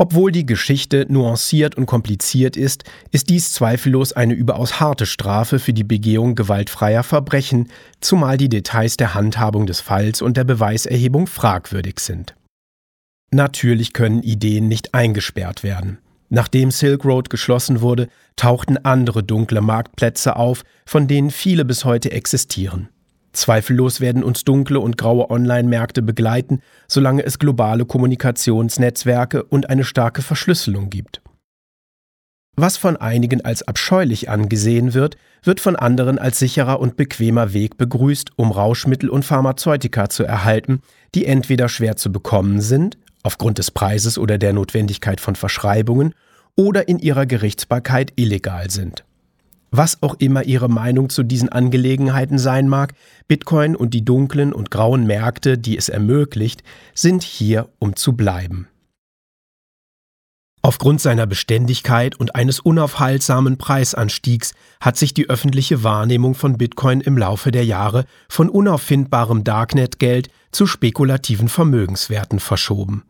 Obwohl 0.01 0.31
die 0.31 0.47
Geschichte 0.47 1.05
nuanciert 1.09 1.75
und 1.75 1.85
kompliziert 1.85 2.57
ist, 2.57 2.85
ist 3.11 3.29
dies 3.29 3.53
zweifellos 3.53 4.13
eine 4.13 4.33
überaus 4.33 4.79
harte 4.79 5.05
Strafe 5.05 5.59
für 5.59 5.73
die 5.73 5.83
Begehung 5.83 6.33
gewaltfreier 6.33 7.03
Verbrechen, 7.03 7.69
zumal 7.99 8.37
die 8.37 8.49
Details 8.49 8.97
der 8.97 9.13
Handhabung 9.13 9.67
des 9.67 9.79
Falls 9.79 10.23
und 10.23 10.37
der 10.37 10.43
Beweiserhebung 10.43 11.27
fragwürdig 11.27 11.99
sind. 11.99 12.33
Natürlich 13.29 13.93
können 13.93 14.23
Ideen 14.23 14.67
nicht 14.67 14.95
eingesperrt 14.95 15.61
werden. 15.61 15.99
Nachdem 16.29 16.71
Silk 16.71 17.05
Road 17.05 17.29
geschlossen 17.29 17.81
wurde, 17.81 18.07
tauchten 18.35 18.77
andere 18.79 19.21
dunkle 19.21 19.61
Marktplätze 19.61 20.35
auf, 20.35 20.63
von 20.83 21.07
denen 21.07 21.29
viele 21.29 21.63
bis 21.63 21.85
heute 21.85 22.11
existieren. 22.11 22.89
Zweifellos 23.33 24.01
werden 24.01 24.23
uns 24.23 24.43
dunkle 24.43 24.79
und 24.79 24.97
graue 24.97 25.29
Online-Märkte 25.29 26.01
begleiten, 26.01 26.61
solange 26.87 27.25
es 27.25 27.39
globale 27.39 27.85
Kommunikationsnetzwerke 27.85 29.43
und 29.43 29.69
eine 29.69 29.83
starke 29.83 30.21
Verschlüsselung 30.21 30.89
gibt. 30.89 31.21
Was 32.57 32.75
von 32.77 32.97
einigen 32.97 33.43
als 33.45 33.63
abscheulich 33.63 34.29
angesehen 34.29 34.93
wird, 34.93 35.15
wird 35.41 35.61
von 35.61 35.75
anderen 35.75 36.19
als 36.19 36.39
sicherer 36.39 36.79
und 36.79 36.97
bequemer 36.97 37.53
Weg 37.53 37.77
begrüßt, 37.77 38.31
um 38.35 38.51
Rauschmittel 38.51 39.09
und 39.09 39.23
Pharmazeutika 39.23 40.09
zu 40.09 40.23
erhalten, 40.23 40.81
die 41.15 41.25
entweder 41.25 41.69
schwer 41.69 41.95
zu 41.95 42.11
bekommen 42.11 42.61
sind 42.61 42.97
aufgrund 43.23 43.57
des 43.57 43.71
Preises 43.71 44.17
oder 44.17 44.37
der 44.37 44.53
Notwendigkeit 44.53 45.21
von 45.21 45.35
Verschreibungen 45.35 46.13
oder 46.55 46.87
in 46.87 46.99
ihrer 46.99 47.25
Gerichtsbarkeit 47.25 48.13
illegal 48.15 48.69
sind. 48.69 49.05
Was 49.73 50.03
auch 50.03 50.15
immer 50.15 50.43
Ihre 50.43 50.69
Meinung 50.69 51.09
zu 51.09 51.23
diesen 51.23 51.47
Angelegenheiten 51.47 52.37
sein 52.37 52.67
mag, 52.67 52.93
Bitcoin 53.29 53.75
und 53.75 53.93
die 53.93 54.03
dunklen 54.03 54.51
und 54.51 54.69
grauen 54.69 55.07
Märkte, 55.07 55.57
die 55.57 55.77
es 55.77 55.87
ermöglicht, 55.87 56.61
sind 56.93 57.23
hier, 57.23 57.69
um 57.79 57.95
zu 57.95 58.13
bleiben. 58.13 58.67
Aufgrund 60.63 61.01
seiner 61.01 61.25
Beständigkeit 61.25 62.19
und 62.19 62.35
eines 62.35 62.59
unaufhaltsamen 62.59 63.57
Preisanstiegs 63.57 64.53
hat 64.79 64.95
sich 64.95 65.13
die 65.13 65.27
öffentliche 65.27 65.83
Wahrnehmung 65.83 66.35
von 66.35 66.57
Bitcoin 66.57 67.01
im 67.01 67.17
Laufe 67.17 67.51
der 67.51 67.65
Jahre 67.65 68.05
von 68.29 68.47
unauffindbarem 68.47 69.43
Darknet-Geld 69.43 70.29
zu 70.51 70.67
spekulativen 70.67 71.47
Vermögenswerten 71.47 72.39
verschoben. 72.39 73.03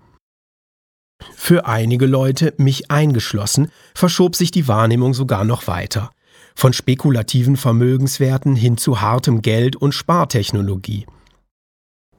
Für 1.35 1.65
einige 1.65 2.05
Leute, 2.05 2.53
mich 2.57 2.89
eingeschlossen, 2.89 3.69
verschob 3.93 4.35
sich 4.35 4.51
die 4.51 4.67
Wahrnehmung 4.67 5.13
sogar 5.13 5.43
noch 5.43 5.67
weiter. 5.67 6.11
Von 6.55 6.73
spekulativen 6.73 7.57
Vermögenswerten 7.57 8.55
hin 8.55 8.77
zu 8.77 9.01
hartem 9.01 9.41
Geld 9.41 9.75
und 9.75 9.93
Spartechnologie. 9.93 11.05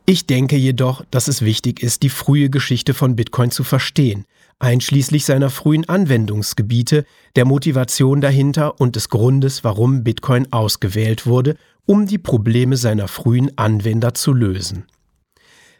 Ich 0.04 0.26
denke 0.26 0.56
jedoch, 0.56 1.04
dass 1.10 1.28
es 1.28 1.42
wichtig 1.42 1.82
ist, 1.82 2.02
die 2.02 2.08
frühe 2.08 2.50
Geschichte 2.50 2.92
von 2.92 3.14
Bitcoin 3.14 3.52
zu 3.52 3.62
verstehen, 3.62 4.24
einschließlich 4.58 5.24
seiner 5.24 5.48
frühen 5.48 5.88
Anwendungsgebiete, 5.88 7.04
der 7.36 7.44
Motivation 7.44 8.20
dahinter 8.20 8.80
und 8.80 8.96
des 8.96 9.10
Grundes, 9.10 9.62
warum 9.62 10.02
Bitcoin 10.02 10.52
ausgewählt 10.52 11.24
wurde, 11.24 11.56
um 11.86 12.06
die 12.06 12.18
Probleme 12.18 12.76
seiner 12.76 13.06
frühen 13.06 13.56
Anwender 13.56 14.12
zu 14.14 14.32
lösen. 14.32 14.86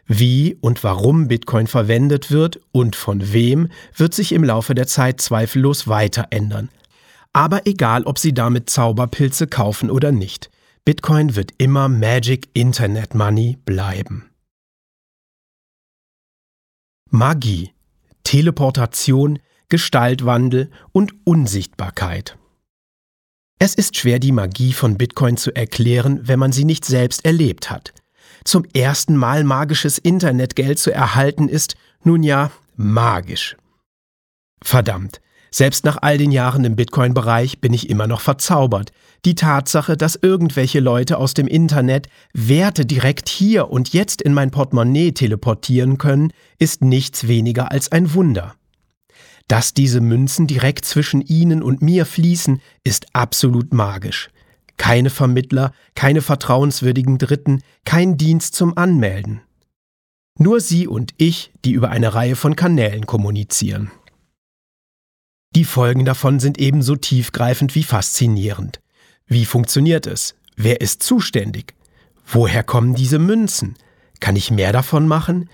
Wie 0.05 0.57
und 0.59 0.83
warum 0.83 1.27
Bitcoin 1.27 1.67
verwendet 1.67 2.29
wird 2.31 2.59
und 2.71 2.95
von 2.95 3.33
wem, 3.33 3.69
wird 3.95 4.13
sich 4.13 4.31
im 4.31 4.43
Laufe 4.43 4.75
der 4.75 4.87
Zeit 4.87 5.21
zweifellos 5.21 5.87
weiter 5.87 6.27
ändern. 6.29 6.69
Aber 7.33 7.65
egal, 7.65 8.03
ob 8.03 8.19
Sie 8.19 8.33
damit 8.33 8.69
Zauberpilze 8.69 9.47
kaufen 9.47 9.89
oder 9.89 10.11
nicht, 10.11 10.49
Bitcoin 10.85 11.35
wird 11.35 11.51
immer 11.57 11.89
Magic 11.89 12.49
Internet 12.53 13.15
Money 13.15 13.57
bleiben. 13.65 14.29
Magie, 17.09 17.71
Teleportation, 18.23 19.39
Gestaltwandel 19.69 20.69
und 20.91 21.13
Unsichtbarkeit. 21.25 22.37
Es 23.59 23.75
ist 23.75 23.97
schwer, 23.97 24.19
die 24.19 24.31
Magie 24.31 24.73
von 24.73 24.97
Bitcoin 24.97 25.37
zu 25.37 25.55
erklären, 25.55 26.27
wenn 26.27 26.39
man 26.39 26.51
sie 26.51 26.65
nicht 26.65 26.85
selbst 26.85 27.25
erlebt 27.25 27.71
hat 27.71 27.93
zum 28.43 28.65
ersten 28.73 29.15
Mal 29.15 29.43
magisches 29.43 29.97
Internetgeld 29.97 30.79
zu 30.79 30.91
erhalten, 30.91 31.47
ist 31.47 31.75
nun 32.03 32.23
ja 32.23 32.51
magisch. 32.75 33.55
Verdammt, 34.61 35.21
selbst 35.53 35.85
nach 35.85 35.99
all 36.01 36.17
den 36.17 36.31
Jahren 36.31 36.65
im 36.65 36.75
Bitcoin-Bereich 36.75 37.61
bin 37.61 37.73
ich 37.73 37.87
immer 37.87 38.07
noch 38.07 38.21
verzaubert. 38.21 38.91
Die 39.23 39.35
Tatsache, 39.35 39.95
dass 39.95 40.17
irgendwelche 40.19 40.79
Leute 40.79 41.19
aus 41.19 41.35
dem 41.35 41.47
Internet 41.47 42.09
Werte 42.33 42.87
direkt 42.87 43.29
hier 43.29 43.69
und 43.69 43.93
jetzt 43.93 44.23
in 44.23 44.33
mein 44.33 44.49
Portemonnaie 44.49 45.11
teleportieren 45.11 45.99
können, 45.99 46.33
ist 46.57 46.81
nichts 46.83 47.27
weniger 47.27 47.71
als 47.71 47.91
ein 47.91 48.15
Wunder. 48.15 48.55
Dass 49.47 49.75
diese 49.75 50.01
Münzen 50.01 50.47
direkt 50.47 50.85
zwischen 50.85 51.21
ihnen 51.21 51.61
und 51.61 51.83
mir 51.83 52.07
fließen, 52.07 52.59
ist 52.83 53.05
absolut 53.13 53.73
magisch. 53.73 54.31
Keine 54.77 55.11
Vermittler, 55.11 55.71
keine 55.93 56.23
vertrauenswürdigen 56.23 57.19
Dritten, 57.19 57.61
kein 57.85 58.17
Dienst 58.17 58.55
zum 58.55 58.75
Anmelden. 58.75 59.41
Nur 60.39 60.61
Sie 60.61 60.87
und 60.87 61.13
ich, 61.17 61.51
die 61.63 61.73
über 61.73 61.91
eine 61.91 62.15
Reihe 62.15 62.35
von 62.35 62.55
Kanälen 62.55 63.05
kommunizieren. 63.05 63.91
Die 65.55 65.65
Folgen 65.65 66.03
davon 66.03 66.39
sind 66.39 66.57
ebenso 66.57 66.95
tiefgreifend 66.95 67.75
wie 67.75 67.83
faszinierend. 67.83 68.79
Wie 69.27 69.45
funktioniert 69.45 70.07
es? 70.07 70.35
Wer 70.55 70.81
ist 70.81 71.03
zuständig? 71.03 71.75
Woher 72.25 72.63
kommen 72.63 72.95
diese 72.95 73.19
Münzen? 73.19 73.75
Kann 74.19 74.35
ich 74.35 74.49
mehr 74.49 74.71
davon 74.71 75.07
machen? 75.07 75.49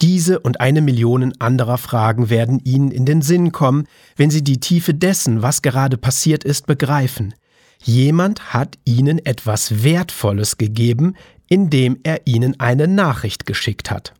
Diese 0.00 0.40
und 0.40 0.60
eine 0.60 0.80
Million 0.80 1.32
anderer 1.40 1.78
Fragen 1.78 2.30
werden 2.30 2.60
Ihnen 2.64 2.90
in 2.90 3.04
den 3.04 3.22
Sinn 3.22 3.52
kommen, 3.52 3.86
wenn 4.16 4.30
Sie 4.30 4.42
die 4.42 4.60
Tiefe 4.60 4.94
dessen, 4.94 5.42
was 5.42 5.62
gerade 5.62 5.96
passiert 5.96 6.44
ist, 6.44 6.66
begreifen. 6.66 7.34
Jemand 7.82 8.52
hat 8.52 8.78
Ihnen 8.84 9.24
etwas 9.24 9.82
Wertvolles 9.82 10.58
gegeben, 10.58 11.14
indem 11.48 11.98
er 12.02 12.26
Ihnen 12.26 12.58
eine 12.60 12.86
Nachricht 12.88 13.46
geschickt 13.46 13.90
hat. 13.90 14.14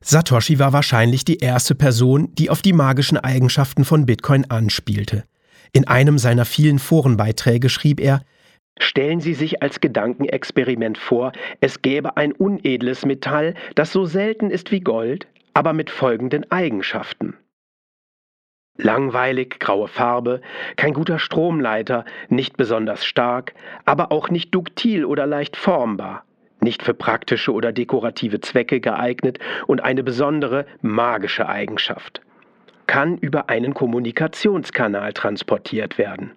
Satoshi 0.00 0.58
war 0.58 0.72
wahrscheinlich 0.72 1.24
die 1.24 1.38
erste 1.38 1.74
Person, 1.74 2.34
die 2.34 2.50
auf 2.50 2.62
die 2.62 2.72
magischen 2.72 3.18
Eigenschaften 3.18 3.84
von 3.84 4.06
Bitcoin 4.06 4.48
anspielte. 4.50 5.24
In 5.72 5.86
einem 5.86 6.18
seiner 6.18 6.44
vielen 6.44 6.78
Forenbeiträge 6.78 7.68
schrieb 7.68 8.00
er, 8.00 8.22
Stellen 8.80 9.20
Sie 9.20 9.34
sich 9.34 9.60
als 9.60 9.80
Gedankenexperiment 9.80 10.98
vor, 10.98 11.32
es 11.60 11.82
gäbe 11.82 12.16
ein 12.16 12.32
unedles 12.32 13.04
Metall, 13.04 13.54
das 13.74 13.92
so 13.92 14.06
selten 14.06 14.50
ist 14.50 14.70
wie 14.70 14.80
Gold, 14.80 15.26
aber 15.52 15.72
mit 15.72 15.90
folgenden 15.90 16.50
Eigenschaften. 16.52 17.36
Langweilig, 18.76 19.58
graue 19.58 19.88
Farbe, 19.88 20.40
kein 20.76 20.94
guter 20.94 21.18
Stromleiter, 21.18 22.04
nicht 22.28 22.56
besonders 22.56 23.04
stark, 23.04 23.54
aber 23.84 24.12
auch 24.12 24.30
nicht 24.30 24.54
duktil 24.54 25.04
oder 25.04 25.26
leicht 25.26 25.56
formbar, 25.56 26.24
nicht 26.60 26.82
für 26.82 26.94
praktische 26.94 27.52
oder 27.52 27.72
dekorative 27.72 28.40
Zwecke 28.40 28.80
geeignet 28.80 29.38
und 29.66 29.82
eine 29.82 30.02
besondere 30.02 30.66
magische 30.80 31.48
Eigenschaft. 31.48 32.20
Kann 32.86 33.18
über 33.18 33.48
einen 33.48 33.74
Kommunikationskanal 33.74 35.12
transportiert 35.12 35.98
werden. 35.98 36.32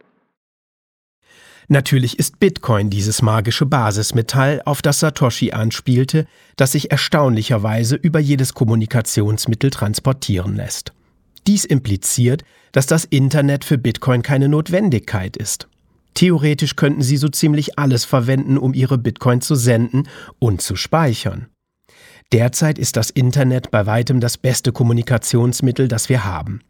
Natürlich 1.67 2.19
ist 2.19 2.39
Bitcoin 2.39 2.89
dieses 2.89 3.21
magische 3.21 3.65
Basismetall, 3.65 4.61
auf 4.65 4.81
das 4.81 4.99
Satoshi 4.99 5.53
anspielte, 5.53 6.25
das 6.57 6.73
sich 6.73 6.91
erstaunlicherweise 6.91 7.95
über 7.95 8.19
jedes 8.19 8.53
Kommunikationsmittel 8.53 9.69
transportieren 9.69 10.57
lässt. 10.57 10.91
Dies 11.47 11.63
impliziert, 11.63 12.43
dass 12.73 12.87
das 12.87 13.05
Internet 13.05 13.63
für 13.63 13.77
Bitcoin 13.77 14.21
keine 14.21 14.49
Notwendigkeit 14.49 15.37
ist. 15.37 15.69
Theoretisch 16.13 16.75
könnten 16.75 17.01
sie 17.01 17.17
so 17.17 17.29
ziemlich 17.29 17.79
alles 17.79 18.05
verwenden, 18.05 18.57
um 18.57 18.73
ihre 18.73 18.97
Bitcoin 18.97 19.41
zu 19.41 19.55
senden 19.55 20.07
und 20.39 20.61
zu 20.61 20.75
speichern. 20.75 21.47
Derzeit 22.31 22.79
ist 22.79 22.95
das 22.95 23.09
Internet 23.09 23.71
bei 23.71 23.85
weitem 23.85 24.19
das 24.19 24.37
beste 24.37 24.71
Kommunikationsmittel, 24.71 25.87
das 25.87 26.09
wir 26.09 26.23
haben. 26.23 26.61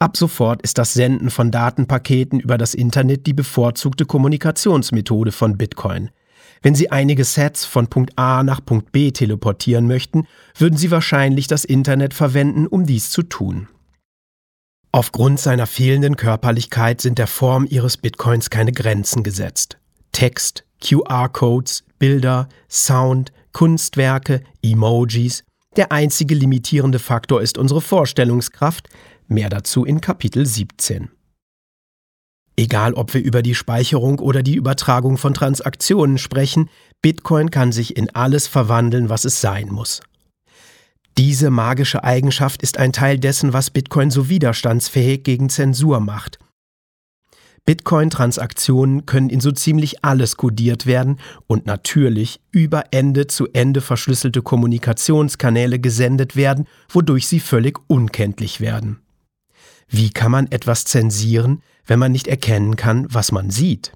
Ab 0.00 0.16
sofort 0.16 0.62
ist 0.62 0.78
das 0.78 0.94
Senden 0.94 1.30
von 1.30 1.50
Datenpaketen 1.50 2.40
über 2.40 2.56
das 2.56 2.74
Internet 2.74 3.26
die 3.26 3.34
bevorzugte 3.34 4.06
Kommunikationsmethode 4.06 5.30
von 5.30 5.58
Bitcoin. 5.58 6.10
Wenn 6.62 6.74
Sie 6.74 6.90
einige 6.90 7.24
Sets 7.24 7.64
von 7.64 7.86
Punkt 7.86 8.18
A 8.18 8.42
nach 8.42 8.64
Punkt 8.64 8.92
B 8.92 9.10
teleportieren 9.12 9.86
möchten, 9.86 10.26
würden 10.56 10.76
Sie 10.76 10.90
wahrscheinlich 10.90 11.46
das 11.46 11.64
Internet 11.64 12.14
verwenden, 12.14 12.66
um 12.66 12.86
dies 12.86 13.10
zu 13.10 13.22
tun. 13.22 13.68
Aufgrund 14.92 15.38
seiner 15.38 15.66
fehlenden 15.66 16.16
Körperlichkeit 16.16 17.00
sind 17.00 17.18
der 17.18 17.26
Form 17.26 17.66
Ihres 17.68 17.96
Bitcoins 17.96 18.50
keine 18.50 18.72
Grenzen 18.72 19.22
gesetzt. 19.22 19.78
Text, 20.12 20.64
QR-Codes, 20.82 21.84
Bilder, 21.98 22.48
Sound, 22.68 23.32
Kunstwerke, 23.52 24.42
Emojis. 24.62 25.44
Der 25.76 25.92
einzige 25.92 26.34
limitierende 26.34 26.98
Faktor 26.98 27.40
ist 27.40 27.58
unsere 27.58 27.80
Vorstellungskraft, 27.80 28.88
Mehr 29.32 29.48
dazu 29.48 29.84
in 29.84 30.00
Kapitel 30.00 30.44
17. 30.44 31.08
Egal, 32.56 32.94
ob 32.94 33.14
wir 33.14 33.22
über 33.22 33.42
die 33.42 33.54
Speicherung 33.54 34.18
oder 34.18 34.42
die 34.42 34.56
Übertragung 34.56 35.18
von 35.18 35.34
Transaktionen 35.34 36.18
sprechen, 36.18 36.68
Bitcoin 37.00 37.52
kann 37.52 37.70
sich 37.70 37.96
in 37.96 38.10
alles 38.10 38.48
verwandeln, 38.48 39.08
was 39.08 39.24
es 39.24 39.40
sein 39.40 39.68
muss. 39.68 40.00
Diese 41.18 41.50
magische 41.50 42.04
Eigenschaft 42.04 42.62
ist 42.62 42.78
ein 42.78 42.92
Teil 42.92 43.18
dessen, 43.18 43.52
was 43.52 43.70
Bitcoin 43.70 44.10
so 44.10 44.28
widerstandsfähig 44.28 45.22
gegen 45.22 45.50
Zensur 45.50 46.00
macht. 46.00 46.38
Bitcoin-Transaktionen 47.66 49.06
können 49.06 49.30
in 49.30 49.40
so 49.40 49.52
ziemlich 49.52 50.04
alles 50.04 50.36
kodiert 50.36 50.86
werden 50.86 51.18
und 51.46 51.66
natürlich 51.66 52.40
über 52.50 52.84
Ende 52.90 53.26
zu 53.26 53.48
Ende 53.52 53.80
verschlüsselte 53.80 54.42
Kommunikationskanäle 54.42 55.78
gesendet 55.78 56.36
werden, 56.36 56.66
wodurch 56.88 57.28
sie 57.28 57.40
völlig 57.40 57.78
unkenntlich 57.86 58.60
werden. 58.60 59.00
Wie 59.88 60.10
kann 60.10 60.32
man 60.32 60.50
etwas 60.50 60.84
zensieren, 60.84 61.62
wenn 61.86 61.98
man 61.98 62.12
nicht 62.12 62.28
erkennen 62.28 62.76
kann, 62.76 63.06
was 63.10 63.30
man 63.30 63.50
sieht? 63.50 63.92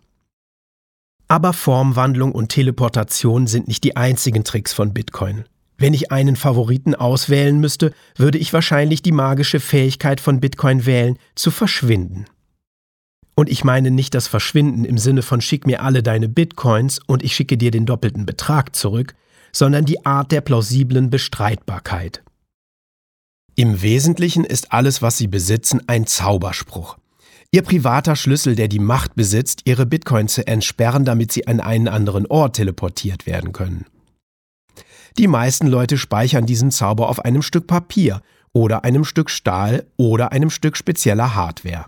Aber 1.26 1.52
Formwandlung 1.52 2.32
und 2.32 2.50
Teleportation 2.50 3.46
sind 3.46 3.66
nicht 3.66 3.82
die 3.82 3.96
einzigen 3.96 4.44
Tricks 4.44 4.72
von 4.72 4.92
Bitcoin. 4.92 5.44
Wenn 5.84 5.92
ich 5.92 6.10
einen 6.10 6.34
Favoriten 6.34 6.94
auswählen 6.94 7.60
müsste, 7.60 7.92
würde 8.16 8.38
ich 8.38 8.54
wahrscheinlich 8.54 9.02
die 9.02 9.12
magische 9.12 9.60
Fähigkeit 9.60 10.18
von 10.18 10.40
Bitcoin 10.40 10.86
wählen, 10.86 11.18
zu 11.34 11.50
verschwinden. 11.50 12.24
Und 13.34 13.50
ich 13.50 13.64
meine 13.64 13.90
nicht 13.90 14.14
das 14.14 14.26
Verschwinden 14.26 14.86
im 14.86 14.96
Sinne 14.96 15.20
von 15.20 15.42
schick 15.42 15.66
mir 15.66 15.82
alle 15.82 16.02
deine 16.02 16.26
Bitcoins 16.26 17.00
und 17.06 17.22
ich 17.22 17.36
schicke 17.36 17.58
dir 17.58 17.70
den 17.70 17.84
doppelten 17.84 18.24
Betrag 18.24 18.74
zurück, 18.74 19.14
sondern 19.52 19.84
die 19.84 20.06
Art 20.06 20.32
der 20.32 20.40
plausiblen 20.40 21.10
Bestreitbarkeit. 21.10 22.22
Im 23.54 23.82
Wesentlichen 23.82 24.44
ist 24.44 24.72
alles, 24.72 25.02
was 25.02 25.18
sie 25.18 25.28
besitzen, 25.28 25.82
ein 25.86 26.06
Zauberspruch. 26.06 26.96
Ihr 27.50 27.60
privater 27.60 28.16
Schlüssel, 28.16 28.56
der 28.56 28.68
die 28.68 28.78
Macht 28.78 29.16
besitzt, 29.16 29.60
ihre 29.66 29.84
Bitcoin 29.84 30.28
zu 30.28 30.46
entsperren, 30.46 31.04
damit 31.04 31.30
sie 31.30 31.46
an 31.46 31.60
einen 31.60 31.88
anderen 31.88 32.24
Ort 32.24 32.56
teleportiert 32.56 33.26
werden 33.26 33.52
können. 33.52 33.84
Die 35.16 35.28
meisten 35.28 35.68
Leute 35.68 35.96
speichern 35.96 36.46
diesen 36.46 36.70
Zauber 36.70 37.08
auf 37.08 37.24
einem 37.24 37.42
Stück 37.42 37.66
Papier 37.66 38.20
oder 38.52 38.84
einem 38.84 39.04
Stück 39.04 39.30
Stahl 39.30 39.86
oder 39.96 40.32
einem 40.32 40.50
Stück 40.50 40.76
spezieller 40.76 41.34
Hardware. 41.34 41.86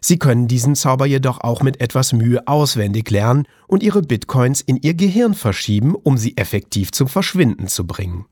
Sie 0.00 0.18
können 0.18 0.48
diesen 0.48 0.76
Zauber 0.76 1.06
jedoch 1.06 1.40
auch 1.40 1.62
mit 1.62 1.80
etwas 1.80 2.12
Mühe 2.12 2.46
auswendig 2.46 3.10
lernen 3.10 3.46
und 3.66 3.82
ihre 3.82 4.02
Bitcoins 4.02 4.60
in 4.60 4.76
ihr 4.76 4.94
Gehirn 4.94 5.34
verschieben, 5.34 5.94
um 5.94 6.16
sie 6.16 6.36
effektiv 6.36 6.92
zum 6.92 7.08
Verschwinden 7.08 7.66
zu 7.68 7.86
bringen. 7.86 8.26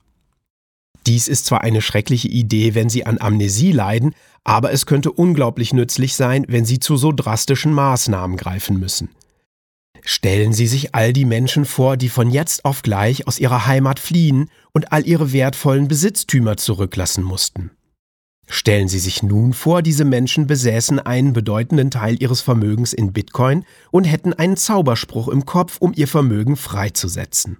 Dies 1.06 1.28
ist 1.28 1.46
zwar 1.46 1.62
eine 1.62 1.82
schreckliche 1.82 2.28
Idee, 2.28 2.74
wenn 2.74 2.88
Sie 2.88 3.04
an 3.04 3.18
Amnesie 3.18 3.72
leiden, 3.72 4.14
aber 4.42 4.72
es 4.72 4.86
könnte 4.86 5.12
unglaublich 5.12 5.74
nützlich 5.74 6.14
sein, 6.14 6.46
wenn 6.48 6.64
Sie 6.64 6.78
zu 6.78 6.96
so 6.96 7.12
drastischen 7.12 7.74
Maßnahmen 7.74 8.38
greifen 8.38 8.80
müssen. 8.80 9.10
Stellen 10.06 10.52
Sie 10.52 10.66
sich 10.66 10.94
all 10.94 11.14
die 11.14 11.24
Menschen 11.24 11.64
vor, 11.64 11.96
die 11.96 12.10
von 12.10 12.30
jetzt 12.30 12.66
auf 12.66 12.82
gleich 12.82 13.26
aus 13.26 13.38
ihrer 13.38 13.66
Heimat 13.66 13.98
fliehen 13.98 14.50
und 14.72 14.92
all 14.92 15.06
ihre 15.06 15.32
wertvollen 15.32 15.88
Besitztümer 15.88 16.58
zurücklassen 16.58 17.24
mussten. 17.24 17.70
Stellen 18.46 18.88
Sie 18.88 18.98
sich 18.98 19.22
nun 19.22 19.54
vor, 19.54 19.80
diese 19.80 20.04
Menschen 20.04 20.46
besäßen 20.46 20.98
einen 20.98 21.32
bedeutenden 21.32 21.90
Teil 21.90 22.20
ihres 22.20 22.42
Vermögens 22.42 22.92
in 22.92 23.14
Bitcoin 23.14 23.64
und 23.90 24.04
hätten 24.04 24.34
einen 24.34 24.58
Zauberspruch 24.58 25.28
im 25.28 25.46
Kopf, 25.46 25.78
um 25.80 25.94
ihr 25.96 26.06
Vermögen 26.06 26.56
freizusetzen. 26.56 27.56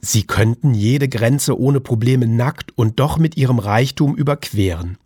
Sie 0.00 0.22
könnten 0.22 0.74
jede 0.74 1.08
Grenze 1.08 1.58
ohne 1.58 1.80
Probleme 1.80 2.28
nackt 2.28 2.78
und 2.78 3.00
doch 3.00 3.18
mit 3.18 3.36
ihrem 3.36 3.58
Reichtum 3.58 4.14
überqueren. 4.14 4.98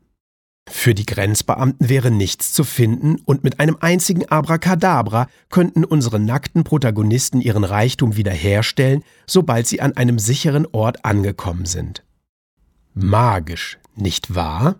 Für 0.70 0.94
die 0.94 1.04
Grenzbeamten 1.04 1.88
wäre 1.88 2.10
nichts 2.10 2.52
zu 2.52 2.62
finden 2.62 3.16
und 3.24 3.42
mit 3.42 3.58
einem 3.58 3.76
einzigen 3.80 4.26
Abracadabra 4.28 5.28
könnten 5.48 5.84
unsere 5.84 6.20
nackten 6.20 6.62
Protagonisten 6.62 7.40
ihren 7.40 7.64
Reichtum 7.64 8.16
wiederherstellen, 8.16 9.02
sobald 9.26 9.66
sie 9.66 9.80
an 9.80 9.96
einem 9.96 10.18
sicheren 10.18 10.66
Ort 10.70 11.04
angekommen 11.04 11.66
sind. 11.66 12.04
Magisch, 12.94 13.78
nicht 13.96 14.34
wahr? 14.34 14.78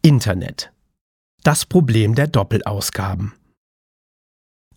Internet. 0.00 0.72
Das 1.42 1.66
Problem 1.66 2.14
der 2.14 2.28
Doppelausgaben. 2.28 3.34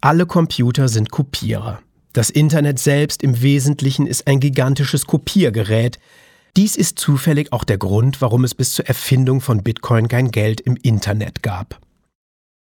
Alle 0.01 0.25
Computer 0.25 0.89
sind 0.89 1.12
Kopierer. 1.12 1.79
Das 2.12 2.31
Internet 2.31 2.79
selbst 2.79 3.21
im 3.21 3.41
Wesentlichen 3.41 4.07
ist 4.07 4.27
ein 4.27 4.39
gigantisches 4.39 5.05
Kopiergerät. 5.05 5.99
Dies 6.57 6.75
ist 6.75 6.99
zufällig 6.99 7.53
auch 7.53 7.63
der 7.63 7.77
Grund, 7.77 8.21
warum 8.21 8.43
es 8.43 8.55
bis 8.55 8.73
zur 8.73 8.85
Erfindung 8.87 9.39
von 9.39 9.63
Bitcoin 9.63 10.07
kein 10.07 10.31
Geld 10.31 10.59
im 10.61 10.75
Internet 10.75 11.43
gab. 11.43 11.79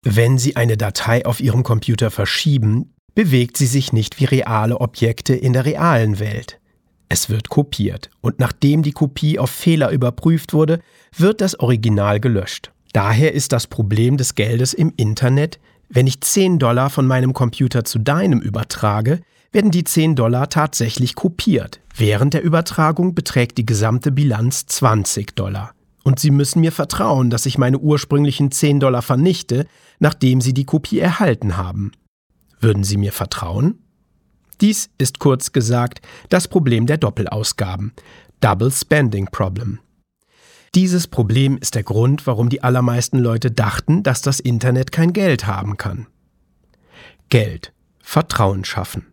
Wenn 0.02 0.38
Sie 0.38 0.56
eine 0.56 0.76
Datei 0.76 1.24
auf 1.24 1.40
Ihrem 1.40 1.62
Computer 1.62 2.10
verschieben, 2.10 2.94
bewegt 3.14 3.56
sie 3.56 3.66
sich 3.66 3.92
nicht 3.92 4.20
wie 4.20 4.26
reale 4.26 4.80
Objekte 4.80 5.34
in 5.34 5.52
der 5.52 5.64
realen 5.64 6.20
Welt. 6.20 6.60
Es 7.08 7.30
wird 7.30 7.48
kopiert 7.48 8.10
und 8.20 8.38
nachdem 8.38 8.82
die 8.82 8.92
Kopie 8.92 9.38
auf 9.38 9.50
Fehler 9.50 9.90
überprüft 9.90 10.52
wurde, 10.52 10.80
wird 11.16 11.40
das 11.40 11.58
Original 11.58 12.20
gelöscht. 12.20 12.70
Daher 12.92 13.32
ist 13.32 13.52
das 13.52 13.66
Problem 13.66 14.18
des 14.18 14.34
Geldes 14.34 14.72
im 14.72 14.92
Internet, 14.96 15.58
wenn 15.88 16.06
ich 16.06 16.20
10 16.20 16.58
Dollar 16.58 16.90
von 16.90 17.06
meinem 17.06 17.32
Computer 17.32 17.84
zu 17.84 17.98
deinem 17.98 18.40
übertrage, 18.40 19.20
werden 19.52 19.70
die 19.70 19.84
10 19.84 20.14
Dollar 20.14 20.48
tatsächlich 20.48 21.14
kopiert. 21.14 21.80
Während 21.94 22.34
der 22.34 22.42
Übertragung 22.42 23.14
beträgt 23.14 23.58
die 23.58 23.66
gesamte 23.66 24.12
Bilanz 24.12 24.66
20 24.66 25.34
Dollar. 25.34 25.72
Und 26.04 26.20
Sie 26.20 26.30
müssen 26.30 26.60
mir 26.60 26.72
vertrauen, 26.72 27.30
dass 27.30 27.46
ich 27.46 27.58
meine 27.58 27.78
ursprünglichen 27.78 28.50
10 28.50 28.80
Dollar 28.80 29.02
vernichte, 29.02 29.66
nachdem 29.98 30.40
Sie 30.40 30.54
die 30.54 30.64
Kopie 30.64 31.00
erhalten 31.00 31.56
haben. 31.56 31.92
Würden 32.60 32.84
Sie 32.84 32.96
mir 32.96 33.12
vertrauen? 33.12 33.78
Dies 34.60 34.90
ist 34.98 35.18
kurz 35.18 35.52
gesagt 35.52 36.00
das 36.28 36.48
Problem 36.48 36.86
der 36.86 36.98
Doppelausgaben, 36.98 37.92
Double 38.40 38.70
Spending 38.70 39.26
Problem. 39.26 39.80
Dieses 40.74 41.06
Problem 41.06 41.56
ist 41.58 41.74
der 41.74 41.82
Grund, 41.82 42.26
warum 42.26 42.48
die 42.48 42.62
allermeisten 42.62 43.18
Leute 43.18 43.50
dachten, 43.50 44.02
dass 44.02 44.20
das 44.20 44.40
Internet 44.40 44.92
kein 44.92 45.12
Geld 45.12 45.46
haben 45.46 45.76
kann. 45.76 46.06
Geld. 47.30 47.72
Vertrauen 48.02 48.64
schaffen. 48.64 49.06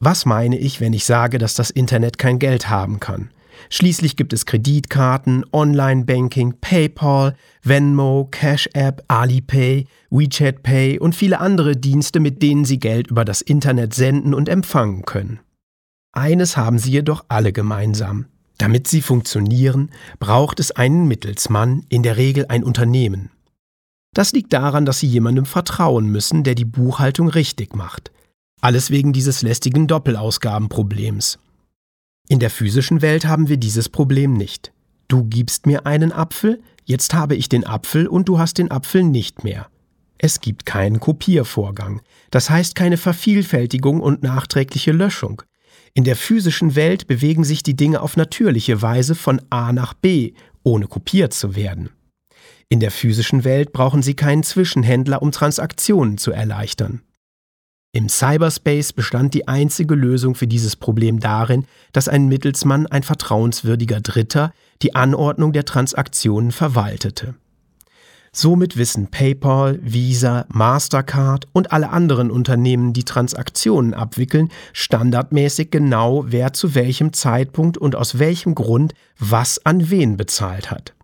Was 0.00 0.26
meine 0.26 0.58
ich, 0.58 0.80
wenn 0.80 0.92
ich 0.92 1.04
sage, 1.04 1.38
dass 1.38 1.54
das 1.54 1.70
Internet 1.70 2.18
kein 2.18 2.38
Geld 2.38 2.70
haben 2.70 3.00
kann? 3.00 3.30
Schließlich 3.70 4.16
gibt 4.16 4.32
es 4.32 4.46
Kreditkarten, 4.46 5.44
Online-Banking, 5.52 6.54
PayPal, 6.60 7.34
Venmo, 7.62 8.28
Cash 8.30 8.68
App, 8.72 9.02
Alipay, 9.08 9.86
WeChat 10.10 10.62
Pay 10.62 10.98
und 11.00 11.16
viele 11.16 11.40
andere 11.40 11.76
Dienste, 11.76 12.20
mit 12.20 12.42
denen 12.42 12.64
Sie 12.64 12.78
Geld 12.78 13.08
über 13.08 13.24
das 13.24 13.40
Internet 13.42 13.94
senden 13.94 14.32
und 14.32 14.48
empfangen 14.48 15.02
können. 15.02 15.40
Eines 16.12 16.56
haben 16.56 16.78
sie 16.78 16.90
jedoch 16.90 17.24
alle 17.28 17.52
gemeinsam. 17.52 18.26
Damit 18.56 18.88
sie 18.88 19.02
funktionieren, 19.02 19.90
braucht 20.18 20.58
es 20.58 20.72
einen 20.72 21.06
Mittelsmann, 21.06 21.84
in 21.88 22.02
der 22.02 22.16
Regel 22.16 22.46
ein 22.48 22.64
Unternehmen. 22.64 23.30
Das 24.14 24.32
liegt 24.32 24.52
daran, 24.52 24.84
dass 24.84 24.98
sie 24.98 25.06
jemandem 25.06 25.46
vertrauen 25.46 26.06
müssen, 26.06 26.42
der 26.42 26.56
die 26.56 26.64
Buchhaltung 26.64 27.28
richtig 27.28 27.76
macht. 27.76 28.10
Alles 28.60 28.90
wegen 28.90 29.12
dieses 29.12 29.42
lästigen 29.42 29.86
Doppelausgabenproblems. 29.86 31.38
In 32.28 32.40
der 32.40 32.50
physischen 32.50 33.02
Welt 33.02 33.24
haben 33.24 33.48
wir 33.48 33.56
dieses 33.56 33.88
Problem 33.88 34.32
nicht. 34.32 34.72
Du 35.06 35.24
gibst 35.24 35.66
mir 35.66 35.86
einen 35.86 36.12
Apfel, 36.12 36.60
jetzt 36.84 37.14
habe 37.14 37.36
ich 37.36 37.48
den 37.48 37.64
Apfel 37.64 38.06
und 38.08 38.28
du 38.28 38.38
hast 38.38 38.58
den 38.58 38.70
Apfel 38.70 39.04
nicht 39.04 39.44
mehr. 39.44 39.68
Es 40.18 40.40
gibt 40.40 40.66
keinen 40.66 40.98
Kopiervorgang, 40.98 42.02
das 42.30 42.50
heißt 42.50 42.74
keine 42.74 42.96
Vervielfältigung 42.96 44.00
und 44.00 44.22
nachträgliche 44.22 44.90
Löschung. 44.90 45.42
In 45.94 46.02
der 46.02 46.16
physischen 46.16 46.74
Welt 46.74 47.06
bewegen 47.06 47.44
sich 47.44 47.62
die 47.62 47.76
Dinge 47.76 48.02
auf 48.02 48.16
natürliche 48.16 48.82
Weise 48.82 49.14
von 49.14 49.40
A 49.50 49.72
nach 49.72 49.94
B, 49.94 50.32
ohne 50.64 50.86
kopiert 50.88 51.32
zu 51.32 51.54
werden. 51.54 51.90
In 52.68 52.80
der 52.80 52.90
physischen 52.90 53.44
Welt 53.44 53.72
brauchen 53.72 54.02
Sie 54.02 54.14
keinen 54.14 54.42
Zwischenhändler, 54.42 55.22
um 55.22 55.32
Transaktionen 55.32 56.18
zu 56.18 56.32
erleichtern. 56.32 57.02
Im 57.92 58.08
Cyberspace 58.08 58.92
bestand 58.92 59.32
die 59.32 59.48
einzige 59.48 59.94
Lösung 59.94 60.34
für 60.34 60.46
dieses 60.46 60.76
Problem 60.76 61.20
darin, 61.20 61.64
dass 61.92 62.08
ein 62.08 62.28
Mittelsmann, 62.28 62.86
ein 62.86 63.02
vertrauenswürdiger 63.02 64.00
Dritter, 64.00 64.52
die 64.82 64.94
Anordnung 64.94 65.52
der 65.52 65.64
Transaktionen 65.64 66.52
verwaltete. 66.52 67.34
Somit 68.30 68.76
wissen 68.76 69.10
PayPal, 69.10 69.78
Visa, 69.82 70.44
Mastercard 70.48 71.48
und 71.52 71.72
alle 71.72 71.88
anderen 71.88 72.30
Unternehmen, 72.30 72.92
die 72.92 73.04
Transaktionen 73.04 73.94
abwickeln, 73.94 74.50
standardmäßig 74.74 75.70
genau, 75.70 76.24
wer 76.26 76.52
zu 76.52 76.74
welchem 76.74 77.14
Zeitpunkt 77.14 77.78
und 77.78 77.96
aus 77.96 78.18
welchem 78.18 78.54
Grund 78.54 78.92
was 79.18 79.64
an 79.64 79.88
wen 79.88 80.18
bezahlt 80.18 80.70
hat. 80.70 80.94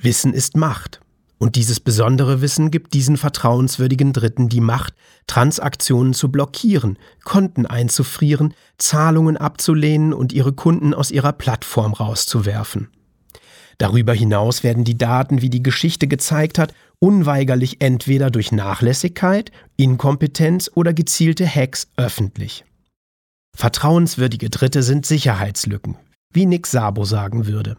Wissen 0.00 0.32
ist 0.32 0.56
Macht. 0.56 1.03
Und 1.38 1.56
dieses 1.56 1.80
besondere 1.80 2.40
Wissen 2.40 2.70
gibt 2.70 2.94
diesen 2.94 3.16
vertrauenswürdigen 3.16 4.12
Dritten 4.12 4.48
die 4.48 4.60
Macht, 4.60 4.94
Transaktionen 5.26 6.14
zu 6.14 6.30
blockieren, 6.30 6.98
Konten 7.24 7.66
einzufrieren, 7.66 8.54
Zahlungen 8.78 9.36
abzulehnen 9.36 10.12
und 10.12 10.32
ihre 10.32 10.52
Kunden 10.52 10.94
aus 10.94 11.10
ihrer 11.10 11.32
Plattform 11.32 11.92
rauszuwerfen. 11.92 12.88
Darüber 13.78 14.14
hinaus 14.14 14.62
werden 14.62 14.84
die 14.84 14.96
Daten, 14.96 15.42
wie 15.42 15.50
die 15.50 15.62
Geschichte 15.62 16.06
gezeigt 16.06 16.58
hat, 16.58 16.72
unweigerlich 17.00 17.80
entweder 17.80 18.30
durch 18.30 18.52
Nachlässigkeit, 18.52 19.50
Inkompetenz 19.76 20.70
oder 20.74 20.94
gezielte 20.94 21.46
Hacks 21.46 21.88
öffentlich. 21.96 22.64
Vertrauenswürdige 23.56 24.50
Dritte 24.50 24.82
sind 24.82 25.06
Sicherheitslücken, 25.06 25.96
wie 26.32 26.46
Nick 26.46 26.66
Sabo 26.66 27.04
sagen 27.04 27.46
würde. 27.46 27.76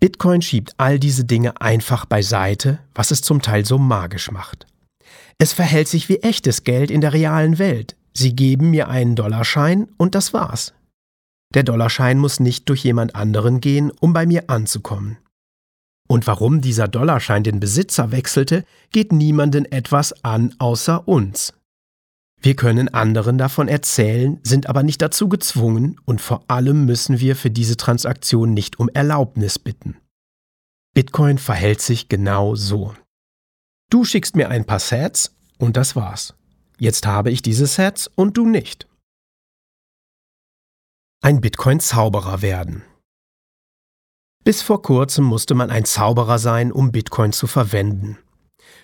Bitcoin 0.00 0.42
schiebt 0.42 0.74
all 0.78 0.98
diese 0.98 1.24
Dinge 1.24 1.60
einfach 1.60 2.04
beiseite, 2.04 2.78
was 2.94 3.10
es 3.10 3.22
zum 3.22 3.42
Teil 3.42 3.64
so 3.64 3.78
magisch 3.78 4.30
macht. 4.30 4.66
Es 5.38 5.52
verhält 5.52 5.88
sich 5.88 6.08
wie 6.08 6.18
echtes 6.18 6.64
Geld 6.64 6.90
in 6.90 7.00
der 7.00 7.12
realen 7.12 7.58
Welt. 7.58 7.96
Sie 8.12 8.36
geben 8.36 8.70
mir 8.70 8.88
einen 8.88 9.16
Dollarschein 9.16 9.88
und 9.96 10.14
das 10.14 10.32
war's. 10.32 10.74
Der 11.54 11.62
Dollarschein 11.62 12.18
muss 12.18 12.40
nicht 12.40 12.68
durch 12.68 12.84
jemand 12.84 13.14
anderen 13.14 13.60
gehen, 13.60 13.90
um 14.00 14.12
bei 14.12 14.26
mir 14.26 14.50
anzukommen. 14.50 15.18
Und 16.08 16.26
warum 16.26 16.60
dieser 16.60 16.88
Dollarschein 16.88 17.44
den 17.44 17.60
Besitzer 17.60 18.12
wechselte, 18.12 18.64
geht 18.92 19.12
niemanden 19.12 19.64
etwas 19.64 20.24
an 20.24 20.54
außer 20.58 21.08
uns. 21.08 21.54
Wir 22.44 22.56
können 22.56 22.90
anderen 22.90 23.38
davon 23.38 23.68
erzählen, 23.68 24.38
sind 24.42 24.68
aber 24.68 24.82
nicht 24.82 25.00
dazu 25.00 25.30
gezwungen 25.30 25.98
und 26.04 26.20
vor 26.20 26.44
allem 26.48 26.84
müssen 26.84 27.18
wir 27.18 27.36
für 27.36 27.50
diese 27.50 27.78
Transaktion 27.78 28.52
nicht 28.52 28.78
um 28.78 28.90
Erlaubnis 28.90 29.58
bitten. 29.58 29.96
Bitcoin 30.92 31.38
verhält 31.38 31.80
sich 31.80 32.10
genau 32.10 32.54
so. 32.54 32.94
Du 33.88 34.04
schickst 34.04 34.36
mir 34.36 34.50
ein 34.50 34.66
paar 34.66 34.78
Sets 34.78 35.34
und 35.56 35.78
das 35.78 35.96
war's. 35.96 36.34
Jetzt 36.78 37.06
habe 37.06 37.30
ich 37.30 37.40
diese 37.40 37.66
Sets 37.66 38.10
und 38.14 38.36
du 38.36 38.46
nicht. 38.46 38.86
Ein 41.22 41.40
Bitcoin-Zauberer 41.40 42.42
werden. 42.42 42.82
Bis 44.44 44.60
vor 44.60 44.82
kurzem 44.82 45.24
musste 45.24 45.54
man 45.54 45.70
ein 45.70 45.86
Zauberer 45.86 46.38
sein, 46.38 46.72
um 46.72 46.92
Bitcoin 46.92 47.32
zu 47.32 47.46
verwenden. 47.46 48.18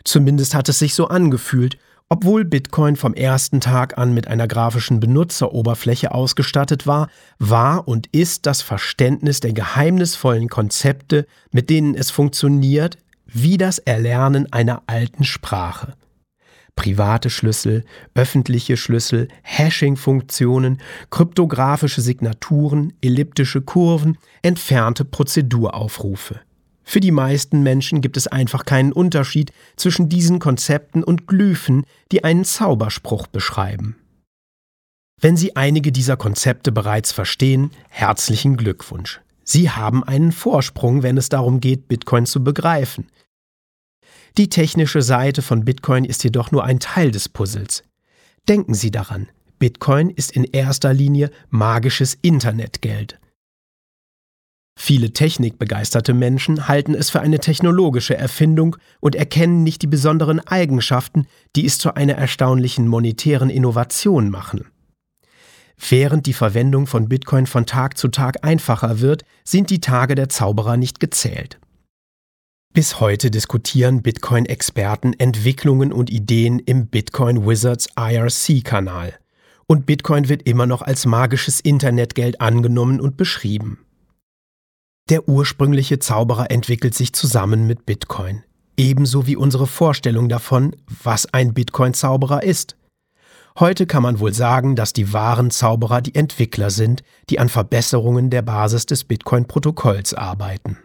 Zumindest 0.04 0.54
hat 0.54 0.70
es 0.70 0.78
sich 0.78 0.94
so 0.94 1.08
angefühlt 1.08 1.76
obwohl 2.12 2.44
Bitcoin 2.44 2.96
vom 2.96 3.14
ersten 3.14 3.60
Tag 3.60 3.96
an 3.96 4.12
mit 4.12 4.26
einer 4.26 4.48
grafischen 4.48 4.98
Benutzeroberfläche 4.98 6.12
ausgestattet 6.12 6.86
war, 6.86 7.08
war 7.38 7.86
und 7.86 8.08
ist 8.08 8.46
das 8.46 8.62
Verständnis 8.62 9.38
der 9.38 9.52
geheimnisvollen 9.52 10.48
Konzepte, 10.48 11.26
mit 11.52 11.70
denen 11.70 11.94
es 11.94 12.10
funktioniert, 12.10 12.98
wie 13.26 13.56
das 13.56 13.78
Erlernen 13.78 14.52
einer 14.52 14.82
alten 14.88 15.22
Sprache. 15.22 15.94
Private 16.74 17.30
Schlüssel, 17.30 17.84
öffentliche 18.14 18.76
Schlüssel, 18.76 19.28
Hashing-Funktionen, 19.42 20.78
kryptografische 21.10 22.00
Signaturen, 22.00 22.92
elliptische 23.02 23.60
Kurven, 23.60 24.18
entfernte 24.42 25.04
Prozeduraufrufe. 25.04 26.40
Für 26.90 26.98
die 26.98 27.12
meisten 27.12 27.62
Menschen 27.62 28.00
gibt 28.00 28.16
es 28.16 28.26
einfach 28.26 28.64
keinen 28.64 28.90
Unterschied 28.90 29.52
zwischen 29.76 30.08
diesen 30.08 30.40
Konzepten 30.40 31.04
und 31.04 31.28
Glyphen, 31.28 31.86
die 32.10 32.24
einen 32.24 32.44
Zauberspruch 32.44 33.28
beschreiben. 33.28 33.94
Wenn 35.20 35.36
Sie 35.36 35.54
einige 35.54 35.92
dieser 35.92 36.16
Konzepte 36.16 36.72
bereits 36.72 37.12
verstehen, 37.12 37.70
herzlichen 37.90 38.56
Glückwunsch. 38.56 39.20
Sie 39.44 39.70
haben 39.70 40.02
einen 40.02 40.32
Vorsprung, 40.32 41.04
wenn 41.04 41.16
es 41.16 41.28
darum 41.28 41.60
geht, 41.60 41.86
Bitcoin 41.86 42.26
zu 42.26 42.42
begreifen. 42.42 43.06
Die 44.36 44.48
technische 44.48 45.02
Seite 45.02 45.42
von 45.42 45.64
Bitcoin 45.64 46.04
ist 46.04 46.24
jedoch 46.24 46.50
nur 46.50 46.64
ein 46.64 46.80
Teil 46.80 47.12
des 47.12 47.28
Puzzles. 47.28 47.84
Denken 48.48 48.74
Sie 48.74 48.90
daran, 48.90 49.28
Bitcoin 49.60 50.10
ist 50.10 50.32
in 50.32 50.42
erster 50.42 50.92
Linie 50.92 51.30
magisches 51.50 52.18
Internetgeld. 52.20 53.20
Viele 54.82 55.12
technikbegeisterte 55.12 56.14
Menschen 56.14 56.66
halten 56.66 56.94
es 56.94 57.10
für 57.10 57.20
eine 57.20 57.38
technologische 57.38 58.16
Erfindung 58.16 58.78
und 59.00 59.14
erkennen 59.14 59.62
nicht 59.62 59.82
die 59.82 59.86
besonderen 59.86 60.40
Eigenschaften, 60.40 61.26
die 61.54 61.66
es 61.66 61.76
zu 61.76 61.96
einer 61.96 62.14
erstaunlichen 62.14 62.88
monetären 62.88 63.50
Innovation 63.50 64.30
machen. 64.30 64.64
Während 65.76 66.24
die 66.24 66.32
Verwendung 66.32 66.86
von 66.86 67.10
Bitcoin 67.10 67.44
von 67.46 67.66
Tag 67.66 67.98
zu 67.98 68.08
Tag 68.08 68.42
einfacher 68.42 69.00
wird, 69.00 69.24
sind 69.44 69.68
die 69.68 69.82
Tage 69.82 70.14
der 70.14 70.30
Zauberer 70.30 70.78
nicht 70.78 70.98
gezählt. 70.98 71.60
Bis 72.72 73.00
heute 73.00 73.30
diskutieren 73.30 74.00
Bitcoin-Experten 74.00 75.12
Entwicklungen 75.12 75.92
und 75.92 76.08
Ideen 76.08 76.58
im 76.58 76.86
Bitcoin 76.86 77.46
Wizards 77.46 77.90
IRC-Kanal. 77.98 79.12
Und 79.66 79.84
Bitcoin 79.84 80.30
wird 80.30 80.48
immer 80.48 80.64
noch 80.64 80.80
als 80.80 81.04
magisches 81.04 81.60
Internetgeld 81.60 82.40
angenommen 82.40 82.98
und 82.98 83.18
beschrieben. 83.18 83.84
Der 85.10 85.28
ursprüngliche 85.28 85.98
Zauberer 85.98 86.52
entwickelt 86.52 86.94
sich 86.94 87.12
zusammen 87.12 87.66
mit 87.66 87.84
Bitcoin, 87.84 88.44
ebenso 88.76 89.26
wie 89.26 89.34
unsere 89.34 89.66
Vorstellung 89.66 90.28
davon, 90.28 90.76
was 91.02 91.26
ein 91.34 91.52
Bitcoin-Zauberer 91.52 92.44
ist. 92.44 92.76
Heute 93.58 93.86
kann 93.86 94.04
man 94.04 94.20
wohl 94.20 94.32
sagen, 94.32 94.76
dass 94.76 94.92
die 94.92 95.12
wahren 95.12 95.50
Zauberer 95.50 96.00
die 96.00 96.14
Entwickler 96.14 96.70
sind, 96.70 97.02
die 97.28 97.40
an 97.40 97.48
Verbesserungen 97.48 98.30
der 98.30 98.42
Basis 98.42 98.86
des 98.86 99.02
Bitcoin-Protokolls 99.02 100.14
arbeiten. 100.14 100.78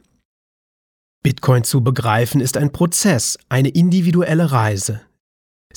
Bitcoin 1.21 1.63
zu 1.63 1.84
begreifen 1.84 2.41
ist 2.41 2.57
ein 2.57 2.71
Prozess, 2.71 3.38
eine 3.47 3.69
individuelle 3.69 4.51
Reise, 4.51 5.01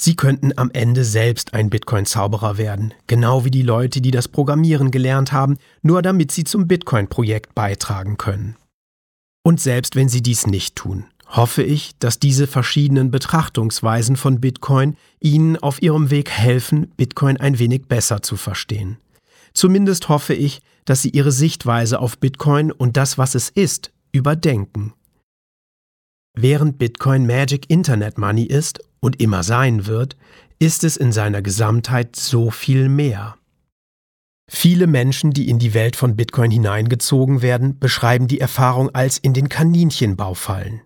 Sie 0.00 0.14
könnten 0.14 0.52
am 0.56 0.70
Ende 0.70 1.02
selbst 1.02 1.54
ein 1.54 1.70
Bitcoin-Zauberer 1.70 2.56
werden, 2.56 2.94
genau 3.08 3.44
wie 3.44 3.50
die 3.50 3.62
Leute, 3.62 4.00
die 4.00 4.12
das 4.12 4.28
Programmieren 4.28 4.92
gelernt 4.92 5.32
haben, 5.32 5.58
nur 5.82 6.02
damit 6.02 6.30
sie 6.30 6.44
zum 6.44 6.68
Bitcoin-Projekt 6.68 7.56
beitragen 7.56 8.16
können. 8.16 8.54
Und 9.42 9.60
selbst 9.60 9.96
wenn 9.96 10.08
sie 10.08 10.22
dies 10.22 10.46
nicht 10.46 10.76
tun, 10.76 11.06
hoffe 11.26 11.64
ich, 11.64 11.98
dass 11.98 12.20
diese 12.20 12.46
verschiedenen 12.46 13.10
Betrachtungsweisen 13.10 14.14
von 14.14 14.40
Bitcoin 14.40 14.96
Ihnen 15.18 15.56
auf 15.56 15.82
Ihrem 15.82 16.12
Weg 16.12 16.30
helfen, 16.30 16.92
Bitcoin 16.96 17.36
ein 17.36 17.58
wenig 17.58 17.86
besser 17.86 18.22
zu 18.22 18.36
verstehen. 18.36 18.98
Zumindest 19.52 20.08
hoffe 20.08 20.32
ich, 20.32 20.60
dass 20.84 21.02
Sie 21.02 21.10
Ihre 21.10 21.32
Sichtweise 21.32 21.98
auf 21.98 22.18
Bitcoin 22.18 22.70
und 22.70 22.96
das, 22.96 23.18
was 23.18 23.34
es 23.34 23.48
ist, 23.48 23.90
überdenken. 24.12 24.94
Während 26.40 26.78
Bitcoin 26.78 27.26
Magic 27.26 27.68
Internet 27.68 28.16
Money 28.16 28.44
ist 28.44 28.78
und 29.00 29.20
immer 29.20 29.42
sein 29.42 29.86
wird, 29.86 30.16
ist 30.60 30.84
es 30.84 30.96
in 30.96 31.10
seiner 31.10 31.42
Gesamtheit 31.42 32.14
so 32.14 32.52
viel 32.52 32.88
mehr. 32.88 33.36
Viele 34.48 34.86
Menschen, 34.86 35.32
die 35.32 35.48
in 35.48 35.58
die 35.58 35.74
Welt 35.74 35.96
von 35.96 36.14
Bitcoin 36.14 36.52
hineingezogen 36.52 37.42
werden, 37.42 37.80
beschreiben 37.80 38.28
die 38.28 38.40
Erfahrung 38.40 38.94
als 38.94 39.18
in 39.18 39.34
den 39.34 39.48
Kaninchenbau 39.48 40.34
fallen. 40.34 40.82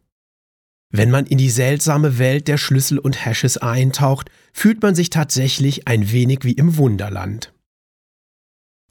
Wenn 0.88 1.10
man 1.10 1.26
in 1.26 1.36
die 1.36 1.50
seltsame 1.50 2.16
Welt 2.16 2.48
der 2.48 2.56
Schlüssel 2.56 2.98
und 2.98 3.22
Hashes 3.22 3.58
eintaucht, 3.58 4.30
fühlt 4.54 4.80
man 4.80 4.94
sich 4.94 5.10
tatsächlich 5.10 5.86
ein 5.86 6.10
wenig 6.10 6.44
wie 6.44 6.52
im 6.52 6.78
Wunderland. 6.78 7.52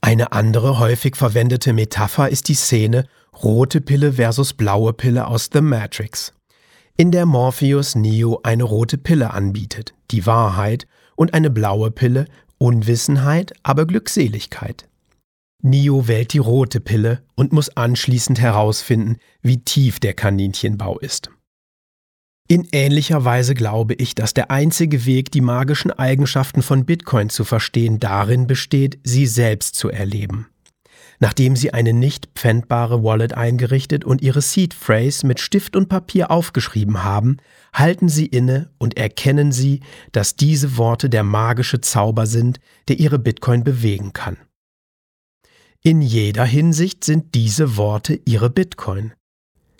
Eine 0.00 0.30
andere 0.30 0.78
häufig 0.78 1.16
verwendete 1.16 1.72
Metapher 1.72 2.28
ist 2.28 2.46
die 2.46 2.54
Szene 2.54 3.08
rote 3.42 3.80
Pille 3.80 4.12
versus 4.12 4.52
blaue 4.52 4.92
Pille 4.92 5.26
aus 5.26 5.50
The 5.52 5.60
Matrix, 5.60 6.32
in 6.96 7.10
der 7.10 7.26
Morpheus 7.26 7.94
Neo 7.94 8.40
eine 8.42 8.64
rote 8.64 8.98
Pille 8.98 9.32
anbietet, 9.32 9.94
die 10.10 10.26
Wahrheit, 10.26 10.86
und 11.16 11.34
eine 11.34 11.50
blaue 11.50 11.90
Pille, 11.90 12.26
Unwissenheit, 12.58 13.52
aber 13.62 13.86
Glückseligkeit. 13.86 14.88
Neo 15.62 16.08
wählt 16.08 16.32
die 16.32 16.38
rote 16.38 16.80
Pille 16.80 17.22
und 17.34 17.52
muss 17.52 17.76
anschließend 17.76 18.40
herausfinden, 18.40 19.16
wie 19.42 19.58
tief 19.58 20.00
der 20.00 20.14
Kaninchenbau 20.14 20.98
ist. 20.98 21.30
In 22.48 22.68
ähnlicher 22.72 23.24
Weise 23.24 23.54
glaube 23.54 23.94
ich, 23.94 24.14
dass 24.14 24.34
der 24.34 24.50
einzige 24.50 25.06
Weg, 25.06 25.30
die 25.30 25.40
magischen 25.40 25.92
Eigenschaften 25.92 26.62
von 26.62 26.84
Bitcoin 26.84 27.30
zu 27.30 27.44
verstehen, 27.44 28.00
darin 28.00 28.46
besteht, 28.46 28.98
sie 29.04 29.26
selbst 29.26 29.76
zu 29.76 29.88
erleben. 29.88 30.48
Nachdem 31.22 31.54
Sie 31.54 31.72
eine 31.72 31.92
nicht 31.92 32.30
pfändbare 32.34 33.04
Wallet 33.04 33.34
eingerichtet 33.34 34.04
und 34.04 34.22
Ihre 34.22 34.42
Seed 34.42 34.74
Phrase 34.74 35.24
mit 35.24 35.38
Stift 35.38 35.76
und 35.76 35.88
Papier 35.88 36.32
aufgeschrieben 36.32 37.04
haben, 37.04 37.36
halten 37.72 38.08
Sie 38.08 38.26
inne 38.26 38.70
und 38.78 38.96
erkennen 38.96 39.52
Sie, 39.52 39.82
dass 40.10 40.34
diese 40.34 40.76
Worte 40.78 41.08
der 41.08 41.22
magische 41.22 41.80
Zauber 41.80 42.26
sind, 42.26 42.58
der 42.88 42.98
Ihre 42.98 43.20
Bitcoin 43.20 43.62
bewegen 43.62 44.12
kann. 44.12 44.36
In 45.80 46.02
jeder 46.02 46.44
Hinsicht 46.44 47.04
sind 47.04 47.36
diese 47.36 47.76
Worte 47.76 48.20
Ihre 48.24 48.50
Bitcoin. 48.50 49.12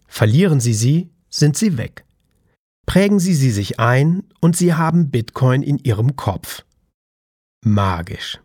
Verlieren 0.07 0.61
Sie 0.61 0.74
sie, 0.74 1.11
sind 1.28 1.57
sie 1.57 1.76
weg. 1.76 2.05
Prägen 2.86 3.18
Sie 3.18 3.34
sie 3.34 3.51
sich 3.51 3.80
ein 3.80 4.22
und 4.40 4.57
Sie 4.57 4.74
haben 4.74 5.11
Bitcoin 5.11 5.64
in 5.64 5.78
Ihrem 5.78 6.14
Kopf. 6.14 6.64
Magisch. 7.64 8.38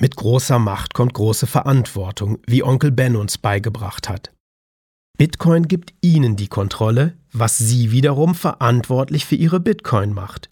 Mit 0.00 0.16
großer 0.16 0.58
Macht 0.58 0.92
kommt 0.92 1.14
große 1.14 1.46
Verantwortung, 1.46 2.38
wie 2.46 2.62
Onkel 2.62 2.90
Ben 2.90 3.16
uns 3.16 3.38
beigebracht 3.38 4.08
hat. 4.08 4.32
Bitcoin 5.16 5.68
gibt 5.68 5.94
Ihnen 6.02 6.36
die 6.36 6.48
Kontrolle, 6.48 7.14
was 7.32 7.56
Sie 7.56 7.90
wiederum 7.90 8.34
verantwortlich 8.34 9.24
für 9.24 9.36
Ihre 9.36 9.60
Bitcoin 9.60 10.12
macht. 10.12 10.50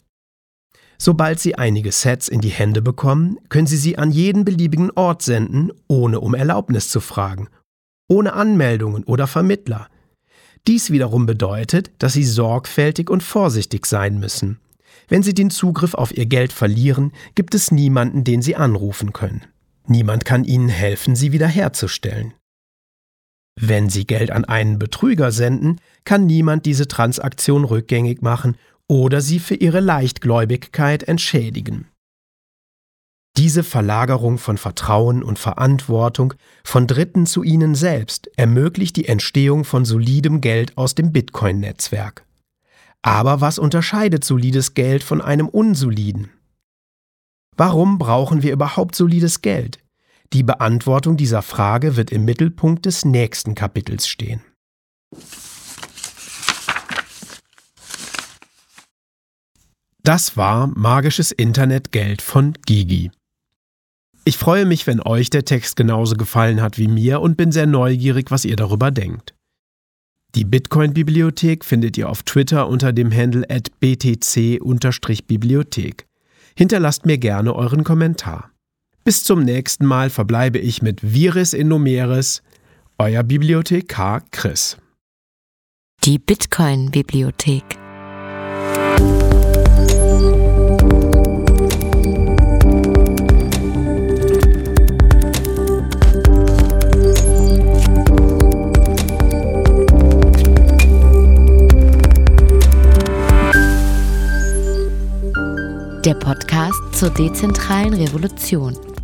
Sobald 0.97 1.39
Sie 1.39 1.55
einige 1.55 1.91
Sets 1.91 2.27
in 2.27 2.41
die 2.41 2.49
Hände 2.49 2.81
bekommen, 2.81 3.37
können 3.49 3.67
Sie 3.67 3.77
sie 3.77 3.97
an 3.99 4.11
jeden 4.11 4.45
beliebigen 4.45 4.89
Ort 4.91 5.21
senden, 5.21 5.71
ohne 5.87 6.21
um 6.21 6.33
Erlaubnis 6.33 6.89
zu 6.89 6.99
fragen, 6.99 7.49
ohne 8.07 8.33
Anmeldungen 8.33 9.03
oder 9.03 9.27
Vermittler, 9.27 9.89
dies 10.67 10.89
wiederum 10.89 11.27
bedeutet, 11.27 11.91
dass 11.99 12.13
Sie 12.13 12.23
sorgfältig 12.23 13.11
und 13.11 13.21
vorsichtig 13.21 13.85
sein 13.85 14.19
müssen. 14.19 14.59
Wenn 15.07 15.23
Sie 15.23 15.33
den 15.33 15.49
Zugriff 15.49 15.93
auf 15.93 16.15
Ihr 16.15 16.25
Geld 16.25 16.53
verlieren, 16.53 17.11
gibt 17.35 17.55
es 17.55 17.71
niemanden, 17.71 18.23
den 18.23 18.41
Sie 18.41 18.55
anrufen 18.55 19.13
können. 19.13 19.45
Niemand 19.87 20.25
kann 20.25 20.43
Ihnen 20.43 20.69
helfen, 20.69 21.15
sie 21.15 21.31
wiederherzustellen. 21.31 22.33
Wenn 23.59 23.89
Sie 23.89 24.05
Geld 24.05 24.31
an 24.31 24.45
einen 24.45 24.79
Betrüger 24.79 25.31
senden, 25.31 25.79
kann 26.03 26.25
niemand 26.25 26.65
diese 26.65 26.87
Transaktion 26.87 27.63
rückgängig 27.63 28.21
machen 28.21 28.57
oder 28.87 29.21
Sie 29.21 29.39
für 29.39 29.55
Ihre 29.55 29.79
Leichtgläubigkeit 29.79 31.03
entschädigen. 31.03 31.87
Diese 33.37 33.63
Verlagerung 33.63 34.37
von 34.37 34.57
Vertrauen 34.57 35.21
und 35.21 35.37
Verantwortung 35.37 36.35
von 36.63 36.87
Dritten 36.87 37.25
zu 37.25 37.43
ihnen 37.43 37.75
selbst 37.75 38.29
ermöglicht 38.37 38.95
die 38.95 39.09
Entstehung 39.09 39.65
von 39.65 39.83
solidem 39.83 40.39
Geld 40.39 40.77
aus 40.77 40.95
dem 40.95 41.11
Bitcoin-Netzwerk. 41.11 42.24
Aber 43.05 43.39
was 43.39 43.59
unterscheidet 43.59 44.23
solides 44.23 44.73
Geld 44.73 45.03
von 45.03 45.21
einem 45.21 45.47
unsoliden? 45.47 46.31
Warum 47.55 47.99
brauchen 47.99 48.41
wir 48.41 48.51
überhaupt 48.51 48.95
solides 48.95 49.41
Geld? 49.41 49.77
Die 50.33 50.41
Beantwortung 50.41 51.15
dieser 51.15 51.43
Frage 51.43 51.97
wird 51.97 52.11
im 52.11 52.25
Mittelpunkt 52.25 52.87
des 52.87 53.05
nächsten 53.05 53.53
Kapitels 53.53 54.07
stehen. 54.07 54.41
Das 60.01 60.35
war 60.35 60.65
Magisches 60.65 61.31
Internetgeld 61.31 62.23
von 62.23 62.53
Gigi. 62.65 63.11
Ich 64.23 64.39
freue 64.39 64.65
mich, 64.65 64.87
wenn 64.87 64.99
euch 64.99 65.29
der 65.29 65.45
Text 65.45 65.75
genauso 65.75 66.15
gefallen 66.15 66.59
hat 66.59 66.79
wie 66.79 66.87
mir 66.87 67.21
und 67.21 67.37
bin 67.37 67.51
sehr 67.51 67.67
neugierig, 67.67 68.31
was 68.31 68.45
ihr 68.45 68.55
darüber 68.55 68.89
denkt. 68.89 69.34
Die 70.35 70.43
Bitcoin-Bibliothek 70.43 71.63
findet 71.63 71.97
ihr 71.97 72.09
auf 72.09 72.23
Twitter 72.23 72.67
unter 72.67 72.91
dem 72.91 73.09
Handle 73.09 73.45
at 73.49 73.69
btc-bibliothek. 73.79 76.07
Hinterlasst 76.57 77.05
mir 77.05 77.17
gerne 77.17 77.55
euren 77.55 77.85
Kommentar. 77.85 78.51
Bis 79.05 79.23
zum 79.23 79.43
nächsten 79.43 79.85
Mal 79.85 80.09
verbleibe 80.09 80.57
ich 80.57 80.81
mit 80.81 81.13
Viris 81.13 81.53
in 81.53 81.69
Numeris, 81.69 82.43
euer 82.97 83.23
Bibliothekar 83.23 84.23
Chris. 84.31 84.75
Die 86.03 86.19
Bitcoin-Bibliothek. 86.19 87.63
Der 106.05 106.13
Podcast 106.13 106.79
zur 106.91 107.09
dezentralen 107.09 107.95
Revolution. 107.95 108.94